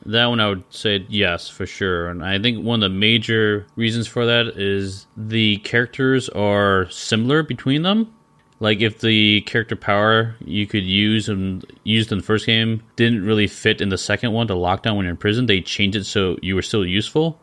[0.05, 3.67] That one I would say yes for sure, and I think one of the major
[3.77, 8.13] reasons for that is the characters are similar between them.
[8.59, 13.25] Like if the character power you could use and used in the first game didn't
[13.25, 16.05] really fit in the second one to lockdown when you're in prison, they changed it
[16.05, 17.41] so you were still useful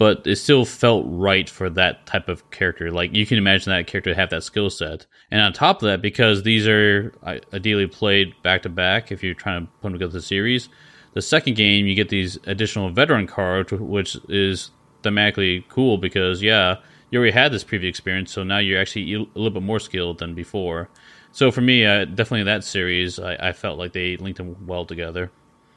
[0.00, 2.90] but it still felt right for that type of character.
[2.90, 5.04] Like you can imagine that character have that skill set.
[5.30, 7.12] And on top of that, because these are
[7.52, 10.70] ideally played back to back, if you're trying to put them together the series,
[11.12, 14.70] the second game you get these additional veteran cards, which is
[15.02, 16.76] thematically cool because yeah,
[17.10, 20.20] you already had this previous experience, so now you're actually a little bit more skilled
[20.20, 20.88] than before.
[21.30, 24.86] So for me, uh, definitely that series, I, I felt like they linked them well
[24.86, 25.30] together.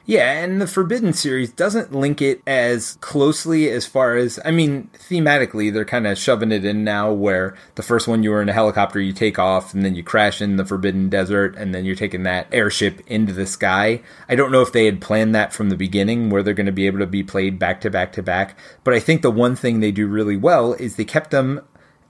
[0.06, 4.89] Yeah, and the Forbidden series doesn't link it as closely as far as, I mean,
[4.95, 8.49] thematically, they're kind of shoving it in now where the first one you were in
[8.49, 11.86] a helicopter, you take off, and then you crash in the Forbidden Desert, and then
[11.86, 14.01] you're taking that airship into the sky.
[14.28, 16.74] I don't know if they had planned that from the beginning where they're going to
[16.74, 19.56] be able to be played back to back to back, but I think the one
[19.56, 21.62] thing they do really well is they kept them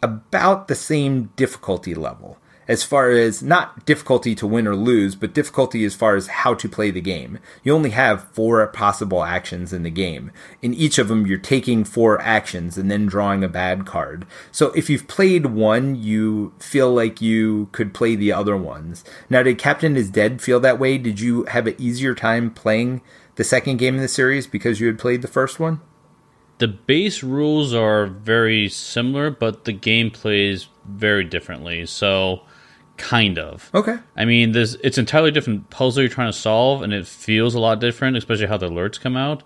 [0.02, 5.34] about the same difficulty level as far as not difficulty to win or lose, but
[5.34, 7.40] difficulty as far as how to play the game.
[7.64, 10.32] You only have four possible actions in the game.
[10.62, 14.26] In each of them, you're taking four actions and then drawing a bad card.
[14.52, 19.04] So if you've played one, you feel like you could play the other ones.
[19.30, 20.98] Now, did Captain is Dead feel that way?
[20.98, 23.02] Did you have an easier time playing
[23.36, 25.82] the second game in the series because you had played the first one?
[26.60, 31.86] The base rules are very similar, but the game plays very differently.
[31.86, 32.44] So
[32.98, 33.70] kind of.
[33.74, 33.98] Okay.
[34.16, 37.60] I mean, this it's entirely different puzzle you're trying to solve, and it feels a
[37.60, 39.44] lot different, especially how the alerts come out.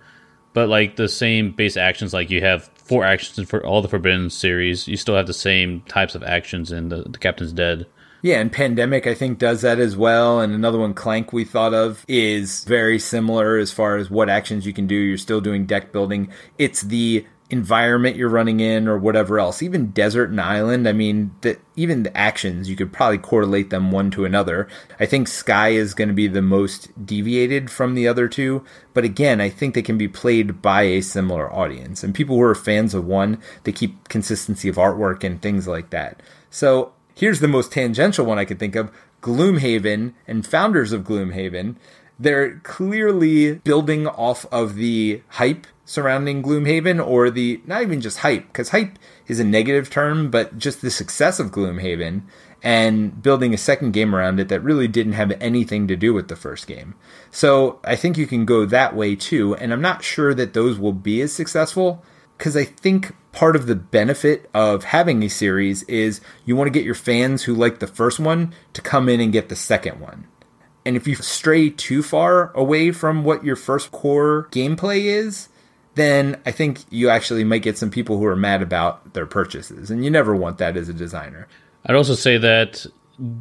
[0.53, 4.29] But like the same base actions, like you have four actions for all the Forbidden
[4.29, 7.85] series, you still have the same types of actions in the, the Captain's Dead.
[8.23, 10.41] Yeah, and Pandemic I think does that as well.
[10.41, 14.65] And another one, Clank, we thought of is very similar as far as what actions
[14.65, 14.95] you can do.
[14.95, 16.31] You're still doing deck building.
[16.57, 19.63] It's the environment you're running in or whatever else.
[19.63, 23.91] Even desert and island, I mean, the, even the actions, you could probably correlate them
[23.91, 24.67] one to another.
[24.99, 29.05] I think Sky is going to be the most deviated from the other two, but
[29.05, 32.03] again, I think they can be played by a similar audience.
[32.03, 35.91] And people who are fans of one, they keep consistency of artwork and things like
[35.91, 36.21] that.
[36.49, 38.91] So here's the most tangential one I could think of
[39.21, 41.75] Gloomhaven and founders of Gloomhaven.
[42.20, 48.47] They're clearly building off of the hype surrounding Gloomhaven or the not even just hype
[48.47, 48.97] because hype
[49.28, 52.24] is a negative term, but just the success of Gloomhaven
[52.63, 56.28] and building a second game around it that really didn't have anything to do with
[56.28, 56.95] the first game.
[57.30, 60.80] So I think you can go that way too, and I'm not sure that those
[60.80, 62.03] will be as successful.
[62.38, 66.72] because I think part of the benefit of having a series is you want to
[66.72, 69.99] get your fans who like the first one to come in and get the second
[69.99, 70.28] one.
[70.88, 75.49] And if you stray too far away from what your first core gameplay is,
[75.95, 79.91] then I think you actually might get some people who are mad about their purchases.
[79.91, 81.49] And you never want that as a designer.
[81.85, 82.85] I'd also say that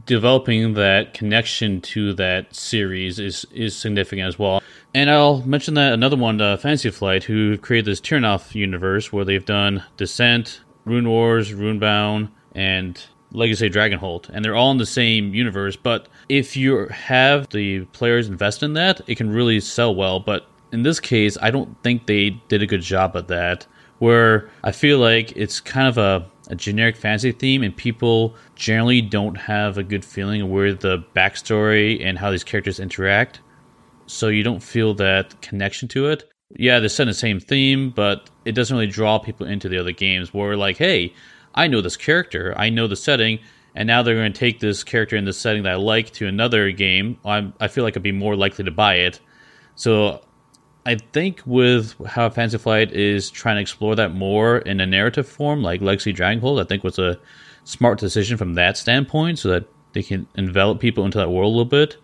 [0.06, 4.60] developing that connection to that series is is significant as well.
[4.92, 9.24] And I'll mention that another one, uh, Fantasy Flight, who created this Terrinoth universe where
[9.24, 15.32] they've done Descent, Rune Wars, Runebound, and Legacy Dragonholt, and they're all in the same
[15.32, 15.76] universe.
[15.76, 20.20] But if you have the players invest in that, it can really sell well.
[20.20, 23.66] But in this case, I don't think they did a good job of that.
[23.98, 29.00] Where I feel like it's kind of a a generic fantasy theme, and people generally
[29.00, 33.40] don't have a good feeling of where the backstory and how these characters interact.
[34.06, 36.30] So you don't feel that connection to it.
[36.56, 39.78] Yeah, they're set in the same theme, but it doesn't really draw people into the
[39.78, 40.32] other games.
[40.32, 41.12] Where like, hey,
[41.54, 43.40] I know this character, I know the setting,
[43.76, 46.26] and now they're going to take this character in the setting that I like to
[46.26, 47.18] another game.
[47.24, 49.20] I'm, I feel like I'd be more likely to buy it.
[49.74, 50.22] So
[50.86, 55.28] I think with how Fantasy Flight is trying to explore that more in a narrative
[55.28, 57.20] form, like Legacy Dragonholt, I think was a
[57.64, 61.56] smart decision from that standpoint, so that they can envelop people into that world a
[61.56, 61.98] little bit.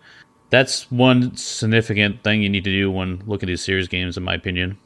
[0.51, 4.23] That's one significant thing you need to do when looking at these series games, in
[4.23, 4.77] my opinion.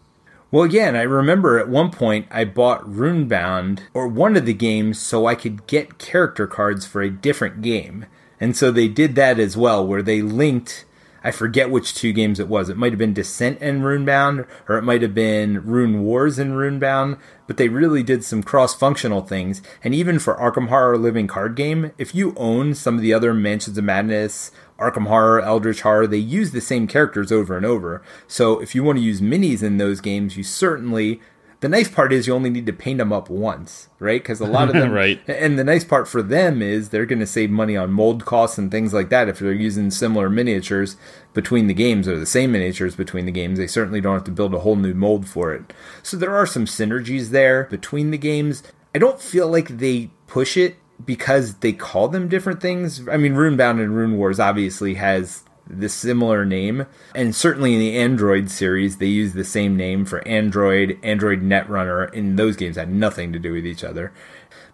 [0.50, 4.98] Well, again, I remember at one point I bought Runebound or one of the games
[4.98, 8.06] so I could get character cards for a different game.
[8.40, 10.86] And so they did that as well, where they linked
[11.28, 12.70] I forget which two games it was.
[12.70, 16.54] It might have been Descent and Runebound, or it might have been Rune Wars and
[16.54, 19.62] Runebound, but they really did some cross functional things.
[19.84, 23.34] And even for Arkham Horror Living Card Game, if you own some of the other
[23.34, 28.02] Mansions of Madness, Arkham Horror, Eldritch Horror, they use the same characters over and over.
[28.28, 31.20] So if you want to use minis in those games, you certainly
[31.60, 34.22] the nice part is you only need to paint them up once, right?
[34.22, 35.20] Because a lot of them, right?
[35.28, 38.60] And the nice part for them is they're going to save money on mold costs
[38.60, 40.98] and things like that if they're using similar miniatures
[41.34, 43.58] between the games or the same miniatures between the games.
[43.58, 45.74] They certainly don't have to build a whole new mold for it.
[46.04, 48.62] So there are some synergies there between the games.
[48.94, 50.76] I don't feel like they push it
[51.06, 53.08] because they call them different things.
[53.08, 56.86] I mean, Runebound and Rune Wars obviously has the similar name.
[57.14, 62.14] And certainly in the Android series, they use the same name for Android, Android Netrunner,
[62.16, 64.14] and those games had nothing to do with each other.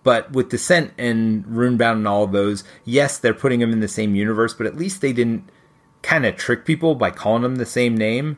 [0.03, 4.15] But with Descent and Runebound and all those, yes, they're putting them in the same
[4.15, 5.49] universe, but at least they didn't
[6.01, 8.37] kind of trick people by calling them the same name.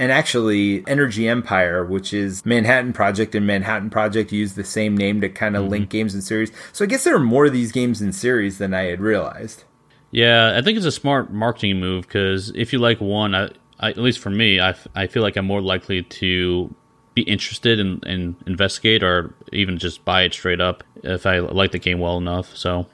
[0.00, 5.20] And actually, Energy Empire, which is Manhattan Project and Manhattan Project, use the same name
[5.22, 5.70] to kind of mm-hmm.
[5.72, 6.52] link games and series.
[6.72, 9.64] So I guess there are more of these games in series than I had realized.
[10.10, 13.90] Yeah, I think it's a smart marketing move because if you like one, I, I,
[13.90, 16.72] at least for me, I, I feel like I'm more likely to
[17.14, 21.72] be interested in, in investigate or even just buy it straight up if I like
[21.72, 22.56] the game well enough.
[22.56, 22.86] So.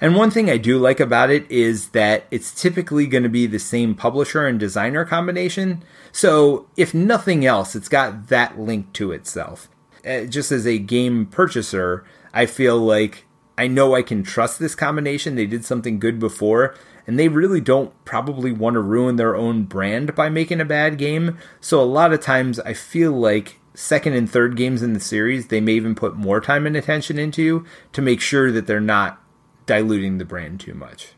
[0.00, 3.46] And one thing I do like about it is that it's typically going to be
[3.46, 5.82] the same publisher and designer combination.
[6.10, 9.68] So, if nothing else, it's got that link to itself.
[10.06, 12.04] Uh, just as a game purchaser,
[12.34, 13.24] I feel like
[13.56, 15.36] I know I can trust this combination.
[15.36, 16.74] They did something good before,
[17.06, 20.98] and they really don't probably want to ruin their own brand by making a bad
[20.98, 21.38] game.
[21.60, 25.48] So a lot of times I feel like second and third games in the series,
[25.48, 29.21] they may even put more time and attention into to make sure that they're not
[29.66, 31.12] diluting the brand too much.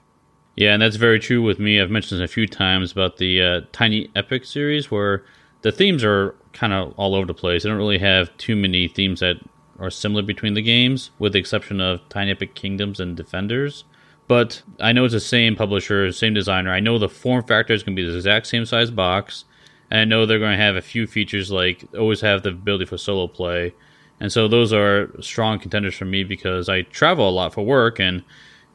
[0.56, 1.80] Yeah, and that's very true with me.
[1.80, 5.24] I've mentioned this a few times about the uh, Tiny Epic series where
[5.62, 7.62] the themes are kind of all over the place.
[7.62, 9.36] They don't really have too many themes that
[9.78, 13.84] are similar between the games, with the exception of Tiny Epic Kingdoms and Defenders.
[14.28, 16.72] But I know it's the same publisher, same designer.
[16.72, 19.44] I know the form factor is going to be the exact same size box.
[19.90, 22.86] And I know they're going to have a few features like always have the ability
[22.86, 23.74] for solo play.
[24.20, 27.98] And so those are strong contenders for me because I travel a lot for work
[27.98, 28.22] and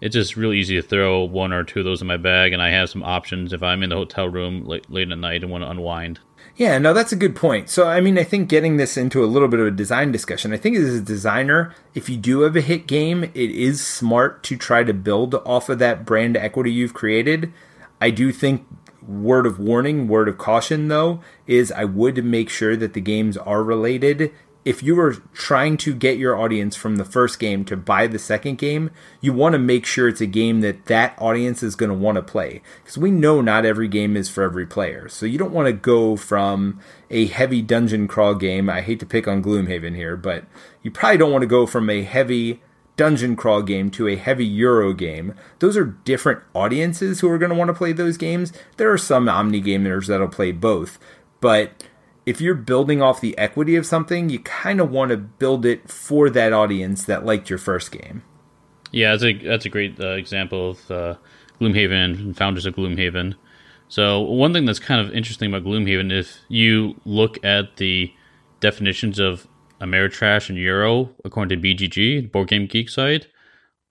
[0.01, 2.61] it's just really easy to throw one or two of those in my bag and
[2.61, 5.51] I have some options if I'm in the hotel room late, late at night and
[5.51, 6.19] want to unwind.
[6.55, 7.69] Yeah, no, that's a good point.
[7.69, 10.51] So, I mean, I think getting this into a little bit of a design discussion,
[10.51, 14.43] I think as a designer, if you do have a hit game, it is smart
[14.43, 17.53] to try to build off of that brand equity you've created.
[18.01, 18.67] I do think
[19.01, 23.37] word of warning, word of caution though, is I would make sure that the games
[23.37, 24.33] are related
[24.65, 28.19] if you are trying to get your audience from the first game to buy the
[28.19, 28.91] second game,
[29.21, 32.17] you want to make sure it's a game that that audience is going to want
[32.17, 32.61] to play.
[32.83, 35.07] Because we know not every game is for every player.
[35.07, 36.79] So you don't want to go from
[37.09, 38.69] a heavy dungeon crawl game.
[38.69, 40.45] I hate to pick on Gloomhaven here, but
[40.83, 42.61] you probably don't want to go from a heavy
[42.97, 45.33] dungeon crawl game to a heavy Euro game.
[45.59, 48.51] Those are different audiences who are going to want to play those games.
[48.75, 50.99] There are some Omni gamers that'll play both,
[51.39, 51.81] but
[52.25, 55.89] if you're building off the equity of something, you kind of want to build it
[55.89, 58.23] for that audience that liked your first game.
[58.91, 61.15] Yeah, that's a that's a great uh, example of uh,
[61.59, 63.35] Gloomhaven and founders of Gloomhaven.
[63.87, 68.13] So one thing that's kind of interesting about Gloomhaven, if you look at the
[68.59, 69.47] definitions of
[69.81, 73.27] Ameritrash and Euro according to BGG, Board Game Geek site,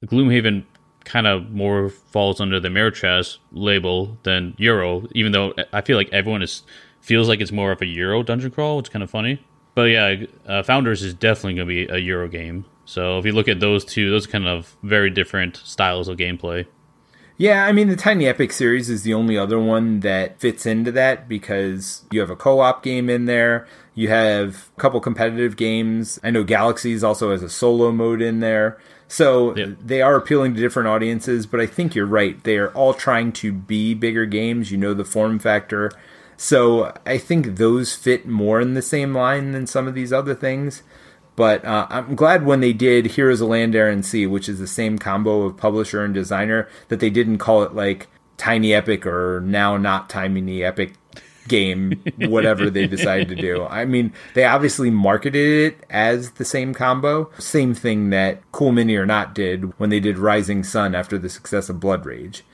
[0.04, 0.64] Gloomhaven
[1.04, 6.12] kind of more falls under the Ameritrash label than Euro, even though I feel like
[6.12, 6.62] everyone is
[7.08, 9.42] feels like it's more of a Euro dungeon crawl, which is kind of funny.
[9.74, 12.66] But yeah, uh, Founders is definitely going to be a Euro game.
[12.84, 16.66] So if you look at those two, those kind of very different styles of gameplay.
[17.38, 20.90] Yeah, I mean, the Tiny Epic series is the only other one that fits into
[20.92, 23.66] that because you have a co op game in there.
[23.94, 26.18] You have a couple competitive games.
[26.24, 28.78] I know Galaxies also has a solo mode in there.
[29.06, 29.78] So yep.
[29.80, 32.42] they are appealing to different audiences, but I think you're right.
[32.42, 34.70] They are all trying to be bigger games.
[34.70, 35.92] You know the form factor.
[36.38, 40.36] So I think those fit more in the same line than some of these other
[40.36, 40.82] things.
[41.34, 44.60] But uh, I'm glad when they did Heroes of Land, Air, and Sea, which is
[44.60, 49.04] the same combo of publisher and designer, that they didn't call it like Tiny Epic
[49.04, 50.94] or now not Tiny Epic
[51.48, 53.64] game, whatever they decided to do.
[53.64, 57.30] I mean, they obviously marketed it as the same combo.
[57.38, 61.28] Same thing that Cool Mini or Not did when they did Rising Sun after the
[61.28, 62.44] success of Blood Rage.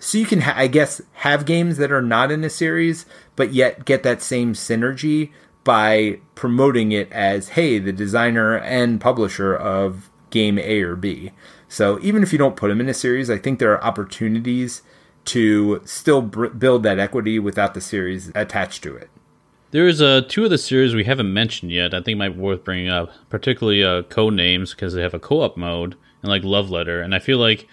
[0.00, 3.52] So you can, ha- I guess, have games that are not in a series, but
[3.52, 5.30] yet get that same synergy
[5.64, 11.32] by promoting it as, hey, the designer and publisher of game A or B.
[11.68, 14.82] So even if you don't put them in a series, I think there are opportunities
[15.26, 19.10] to still br- build that equity without the series attached to it.
[19.70, 21.92] There's uh, two of the series we haven't mentioned yet.
[21.92, 25.58] I think might be worth bringing up, particularly uh, Codenames because they have a co-op
[25.58, 27.68] mode and like Love Letter, and I feel like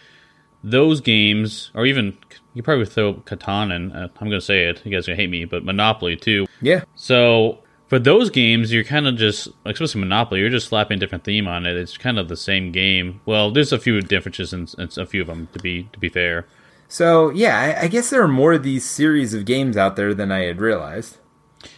[0.66, 2.18] those games, or even
[2.55, 4.82] you probably throw Catan and uh, I'm going to say it.
[4.84, 6.47] You guys are gonna hate me, but Monopoly too.
[6.61, 6.84] Yeah.
[6.95, 11.24] So for those games, you're kind of just, especially Monopoly, you're just slapping a different
[11.24, 11.78] theme on it.
[11.78, 13.22] It's kind of the same game.
[13.26, 16.09] Well, there's a few differences in, in a few of them to be to be
[16.09, 16.47] fair.
[16.88, 20.16] So yeah, I, I guess there are more of these series of games out there
[20.16, 21.18] than I had realized.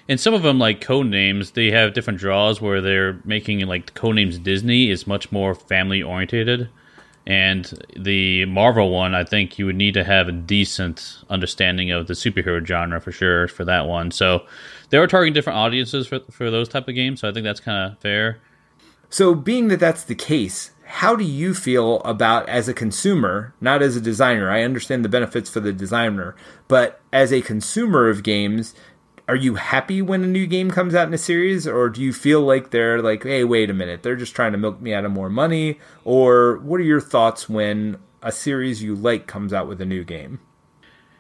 [0.08, 4.42] And some of them, like Codenames, they have different draws where they're making like Codenames
[4.42, 6.70] Disney is much more family orientated.
[7.28, 12.08] And the Marvel one, I think you would need to have a decent understanding of
[12.08, 14.12] the superhero genre for sure for that one.
[14.12, 14.46] So
[14.92, 17.20] they were targeting different audiences for for those type of games.
[17.20, 18.40] So I think that's kind of fair.
[19.10, 23.82] So being that that's the case, how do you feel about as a consumer, not
[23.82, 24.50] as a designer?
[24.50, 26.34] I understand the benefits for the designer,
[26.70, 28.74] but as a consumer of games,
[29.28, 32.14] are you happy when a new game comes out in a series or do you
[32.14, 35.06] feel like they're like hey wait a minute they're just trying to milk me out
[35.06, 35.80] of more money?
[36.04, 40.04] Or what are your thoughts when a series you like comes out with a new
[40.04, 40.40] game?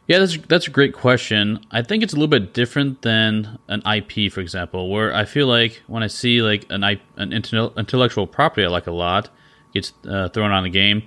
[0.07, 1.59] Yeah that's that's a great question.
[1.69, 5.47] I think it's a little bit different than an ip for example where i feel
[5.47, 9.29] like when i see like an an intellectual property i like a lot
[9.73, 11.03] gets uh, thrown on a game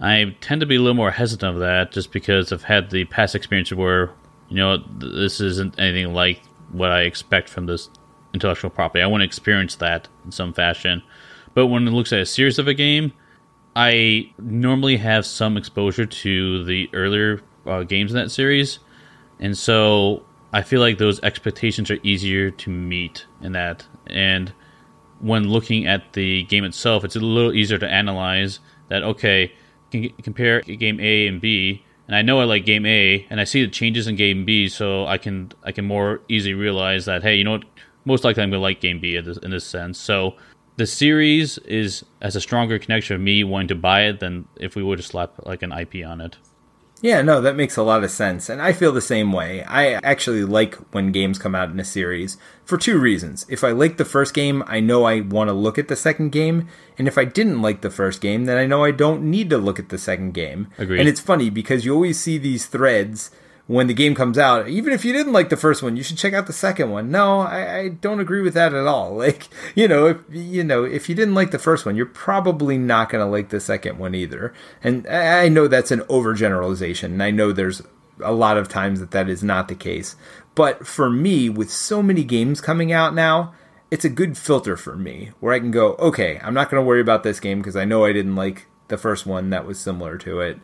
[0.00, 3.04] i tend to be a little more hesitant of that just because i've had the
[3.06, 4.10] past experience where
[4.54, 6.40] you know, this isn't anything like
[6.70, 7.90] what I expect from this
[8.32, 9.02] intellectual property.
[9.02, 11.02] I want to experience that in some fashion.
[11.54, 13.12] But when it looks at a series of a game,
[13.74, 18.78] I normally have some exposure to the earlier uh, games in that series,
[19.40, 23.84] and so I feel like those expectations are easier to meet in that.
[24.06, 24.52] And
[25.18, 29.02] when looking at the game itself, it's a little easier to analyze that.
[29.02, 29.52] Okay,
[30.22, 33.64] compare game A and B and I know I like game A, and I see
[33.64, 37.36] the changes in game B, so I can I can more easily realize that hey,
[37.36, 37.64] you know what?
[38.04, 39.98] Most likely I'm to like game B in this, in this sense.
[39.98, 40.36] So
[40.76, 44.76] the series is has a stronger connection of me wanting to buy it than if
[44.76, 46.36] we would have slapped like an IP on it.
[47.04, 48.48] Yeah, no, that makes a lot of sense.
[48.48, 49.62] And I feel the same way.
[49.64, 53.44] I actually like when games come out in a series for two reasons.
[53.46, 56.32] If I like the first game, I know I want to look at the second
[56.32, 56.66] game.
[56.96, 59.58] And if I didn't like the first game, then I know I don't need to
[59.58, 60.68] look at the second game.
[60.78, 60.98] Agreed.
[60.98, 63.30] And it's funny because you always see these threads
[63.66, 66.18] when the game comes out, even if you didn't like the first one, you should
[66.18, 67.10] check out the second one.
[67.10, 69.14] No, I, I, don't agree with that at all.
[69.24, 72.76] Like, you know, if you know, if you didn't like the first one, you're probably
[72.76, 74.52] not going to like the second one either.
[74.82, 77.80] And I know that's an overgeneralization, and I know there's
[78.22, 80.14] a lot of times that that is not the case.
[80.54, 83.54] But for me, with so many games coming out now,
[83.90, 86.86] it's a good filter for me where I can go, okay, I'm not going to
[86.86, 89.78] worry about this game because I know I didn't like the first one that was
[89.78, 90.58] similar to it.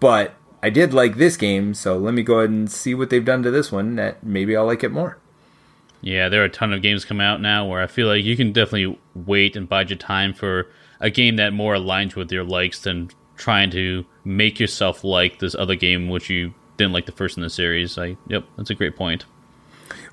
[0.00, 0.34] But
[0.66, 3.44] I did like this game, so let me go ahead and see what they've done
[3.44, 3.94] to this one.
[3.94, 5.16] That maybe I'll like it more.
[6.00, 8.36] Yeah, there are a ton of games come out now where I feel like you
[8.36, 10.66] can definitely wait and bide your time for
[10.98, 15.54] a game that more aligns with your likes than trying to make yourself like this
[15.54, 17.96] other game which you didn't like the first in the series.
[17.96, 19.24] I yep, that's a great point.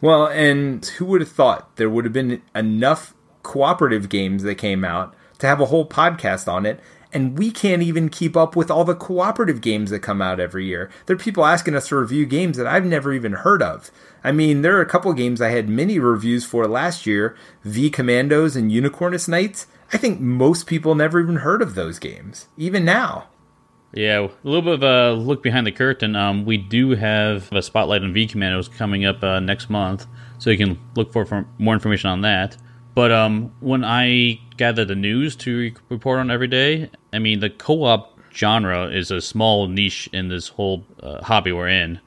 [0.01, 4.85] Well, and who would have thought there would have been enough cooperative games that came
[4.85, 6.79] out to have a whole podcast on it?
[7.13, 10.65] And we can't even keep up with all the cooperative games that come out every
[10.65, 10.89] year.
[11.05, 13.91] There are people asking us to review games that I've never even heard of.
[14.23, 17.91] I mean, there are a couple games I had mini reviews for last year V
[17.91, 19.67] Commandos and Unicornus Knights.
[19.93, 23.27] I think most people never even heard of those games, even now.
[23.93, 26.15] Yeah, a little bit of a look behind the curtain.
[26.15, 30.07] Um, we do have a spotlight on V Commandos coming up uh, next month,
[30.39, 32.57] so you can look for, for more information on that.
[32.95, 37.49] But um, when I gather the news to report on every day, I mean the
[37.49, 41.99] co-op genre is a small niche in this whole uh, hobby we're in.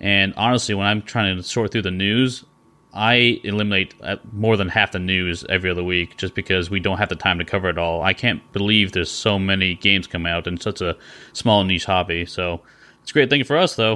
[0.00, 2.44] And honestly, when I'm trying to sort through the news,
[2.92, 6.96] I eliminate uh, more than half the news every other week just because we don't
[6.98, 8.02] have the time to cover it all.
[8.02, 10.96] I can't believe there's so many games come out in such a
[11.34, 12.24] small niche hobby.
[12.24, 12.62] So
[13.02, 13.94] it's a great thing for us, though.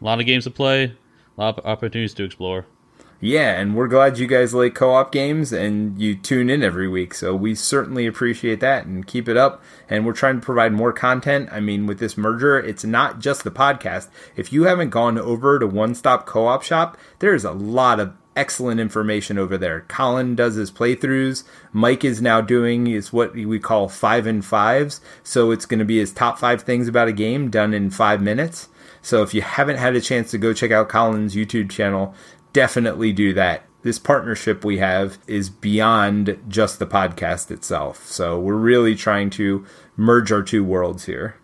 [0.00, 0.94] A lot of games to play, a
[1.36, 2.66] lot of opportunities to explore.
[3.24, 6.88] Yeah, and we're glad you guys like co op games and you tune in every
[6.88, 7.14] week.
[7.14, 9.62] So we certainly appreciate that and keep it up.
[9.88, 11.48] And we're trying to provide more content.
[11.52, 14.08] I mean, with this merger, it's not just the podcast.
[14.34, 18.12] If you haven't gone over to One Stop Co op Shop, there's a lot of
[18.34, 19.82] excellent information over there.
[19.82, 21.44] Colin does his playthroughs.
[21.72, 25.00] Mike is now doing is what we call five and fives.
[25.22, 28.20] So it's going to be his top five things about a game done in five
[28.20, 28.68] minutes.
[29.00, 32.14] So if you haven't had a chance to go check out Colin's YouTube channel,
[32.52, 33.64] definitely do that.
[33.82, 38.06] This partnership we have is beyond just the podcast itself.
[38.06, 41.36] So we're really trying to merge our two worlds here.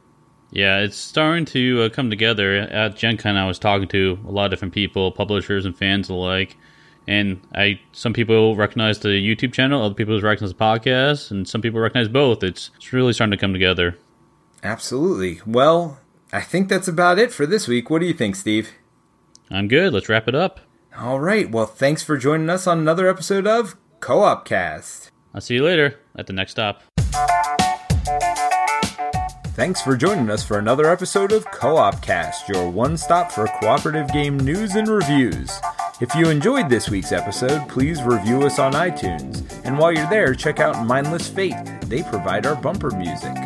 [0.51, 2.57] Yeah, it's starting to uh, come together.
[2.57, 6.09] At Gen Con, I was talking to a lot of different people, publishers and fans
[6.09, 6.57] alike.
[7.07, 11.61] And I, some people recognize the YouTube channel, other people recognize the podcast, and some
[11.61, 12.43] people recognize both.
[12.43, 13.99] It's, it's really starting to come together.
[14.63, 15.41] Absolutely.
[15.47, 16.01] Well,
[16.33, 17.91] I think that's about it for this week.
[17.91, 18.73] What do you think, Steve?
[19.51, 19.93] I'm good.
[19.93, 20.61] Let's wrap it up.
[21.01, 21.49] All right.
[21.49, 25.13] Well, thanks for joining us on another episode of Co op Cast.
[25.33, 26.83] I'll see you later at the next stop.
[29.55, 33.47] Thanks for joining us for another episode of Co op Cast, your one stop for
[33.47, 35.61] cooperative game news and reviews.
[36.01, 39.65] If you enjoyed this week's episode, please review us on iTunes.
[39.65, 41.55] And while you're there, check out Mindless Fate.
[41.83, 43.37] They provide our bumper music.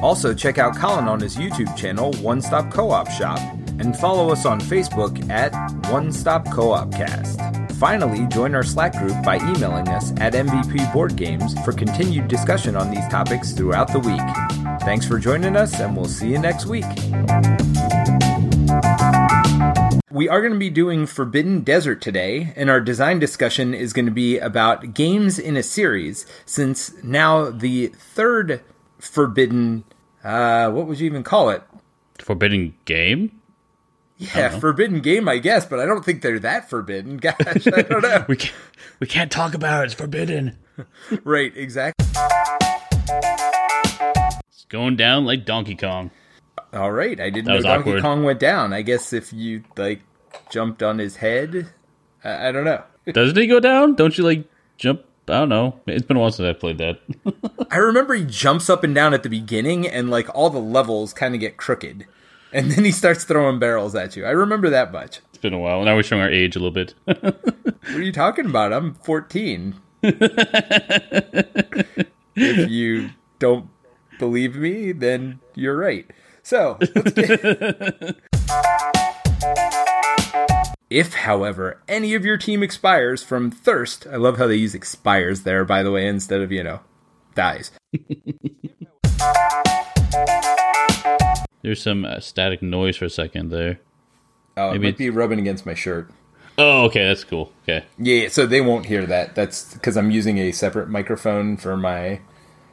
[0.00, 3.38] Also, check out Colin on his YouTube channel, One Stop Co op Shop
[3.80, 5.52] and follow us on Facebook at
[5.90, 7.40] One Stop Co-op Cast.
[7.76, 12.74] Finally, join our Slack group by emailing us at MVP Board Games for continued discussion
[12.74, 14.80] on these topics throughout the week.
[14.80, 16.86] Thanks for joining us, and we'll see you next week.
[20.10, 24.06] We are going to be doing Forbidden Desert today, and our design discussion is going
[24.06, 28.62] to be about games in a series, since now the third
[28.98, 29.84] Forbidden,
[30.24, 31.62] uh, what would you even call it?
[32.18, 33.42] Forbidden game?
[34.18, 37.16] Yeah, forbidden game, I guess, but I don't think they're that forbidden.
[37.18, 37.36] Gosh,
[37.66, 38.24] I don't know.
[38.28, 38.54] we can't
[38.98, 39.86] we can't talk about it.
[39.86, 40.56] It's forbidden.
[41.24, 42.06] right, exactly.
[44.48, 46.10] It's going down like Donkey Kong.
[46.72, 48.02] All right, I didn't know Donkey awkward.
[48.02, 48.72] Kong went down.
[48.72, 50.00] I guess if you like
[50.50, 51.72] jumped on his head,
[52.24, 52.82] I, I don't know.
[53.06, 53.94] Doesn't he go down?
[53.96, 54.48] Don't you like
[54.78, 55.02] jump?
[55.28, 55.80] I don't know.
[55.86, 57.00] It's been a while since I played that.
[57.70, 61.12] I remember he jumps up and down at the beginning, and like all the levels
[61.12, 62.06] kind of get crooked
[62.52, 64.24] and then he starts throwing barrels at you.
[64.24, 65.20] I remember that much.
[65.28, 65.84] It's been a while.
[65.84, 66.94] Now we're showing our age a little bit.
[67.04, 67.36] what
[67.88, 68.72] are you talking about?
[68.72, 69.74] I'm 14.
[70.02, 72.06] if
[72.70, 73.68] you don't
[74.18, 76.06] believe me, then you're right.
[76.42, 76.78] So,
[77.14, 78.16] get...
[80.88, 85.42] if, however, any of your team expires from thirst, I love how they use expires
[85.42, 86.80] there, by the way, instead of, you know,
[87.34, 87.72] dies.
[91.62, 93.80] There's some uh, static noise for a second there.
[94.56, 96.10] Oh, Maybe it might be rubbing against my shirt.
[96.58, 97.52] Oh, okay, that's cool.
[97.64, 97.84] Okay.
[97.98, 99.34] Yeah, so they won't hear that.
[99.34, 102.20] That's because I'm using a separate microphone for my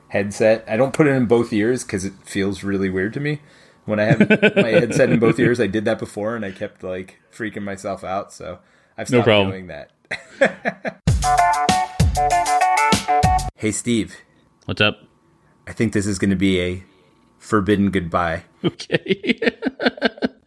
[0.10, 0.64] headset.
[0.68, 3.42] I don't put it in both ears because it feels really weird to me.
[3.86, 4.20] When I have
[4.56, 8.04] my headset in both ears, I did that before and I kept like freaking myself
[8.04, 8.32] out.
[8.32, 8.60] So
[8.98, 9.92] I've stopped no doing that.
[13.56, 14.16] hey, Steve.
[14.66, 15.02] What's up?
[15.68, 16.84] I think this is going to be a
[17.44, 18.44] forbidden goodbye.
[18.66, 19.42] Okay.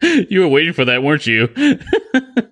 [0.27, 1.49] you were waiting for that, weren't you?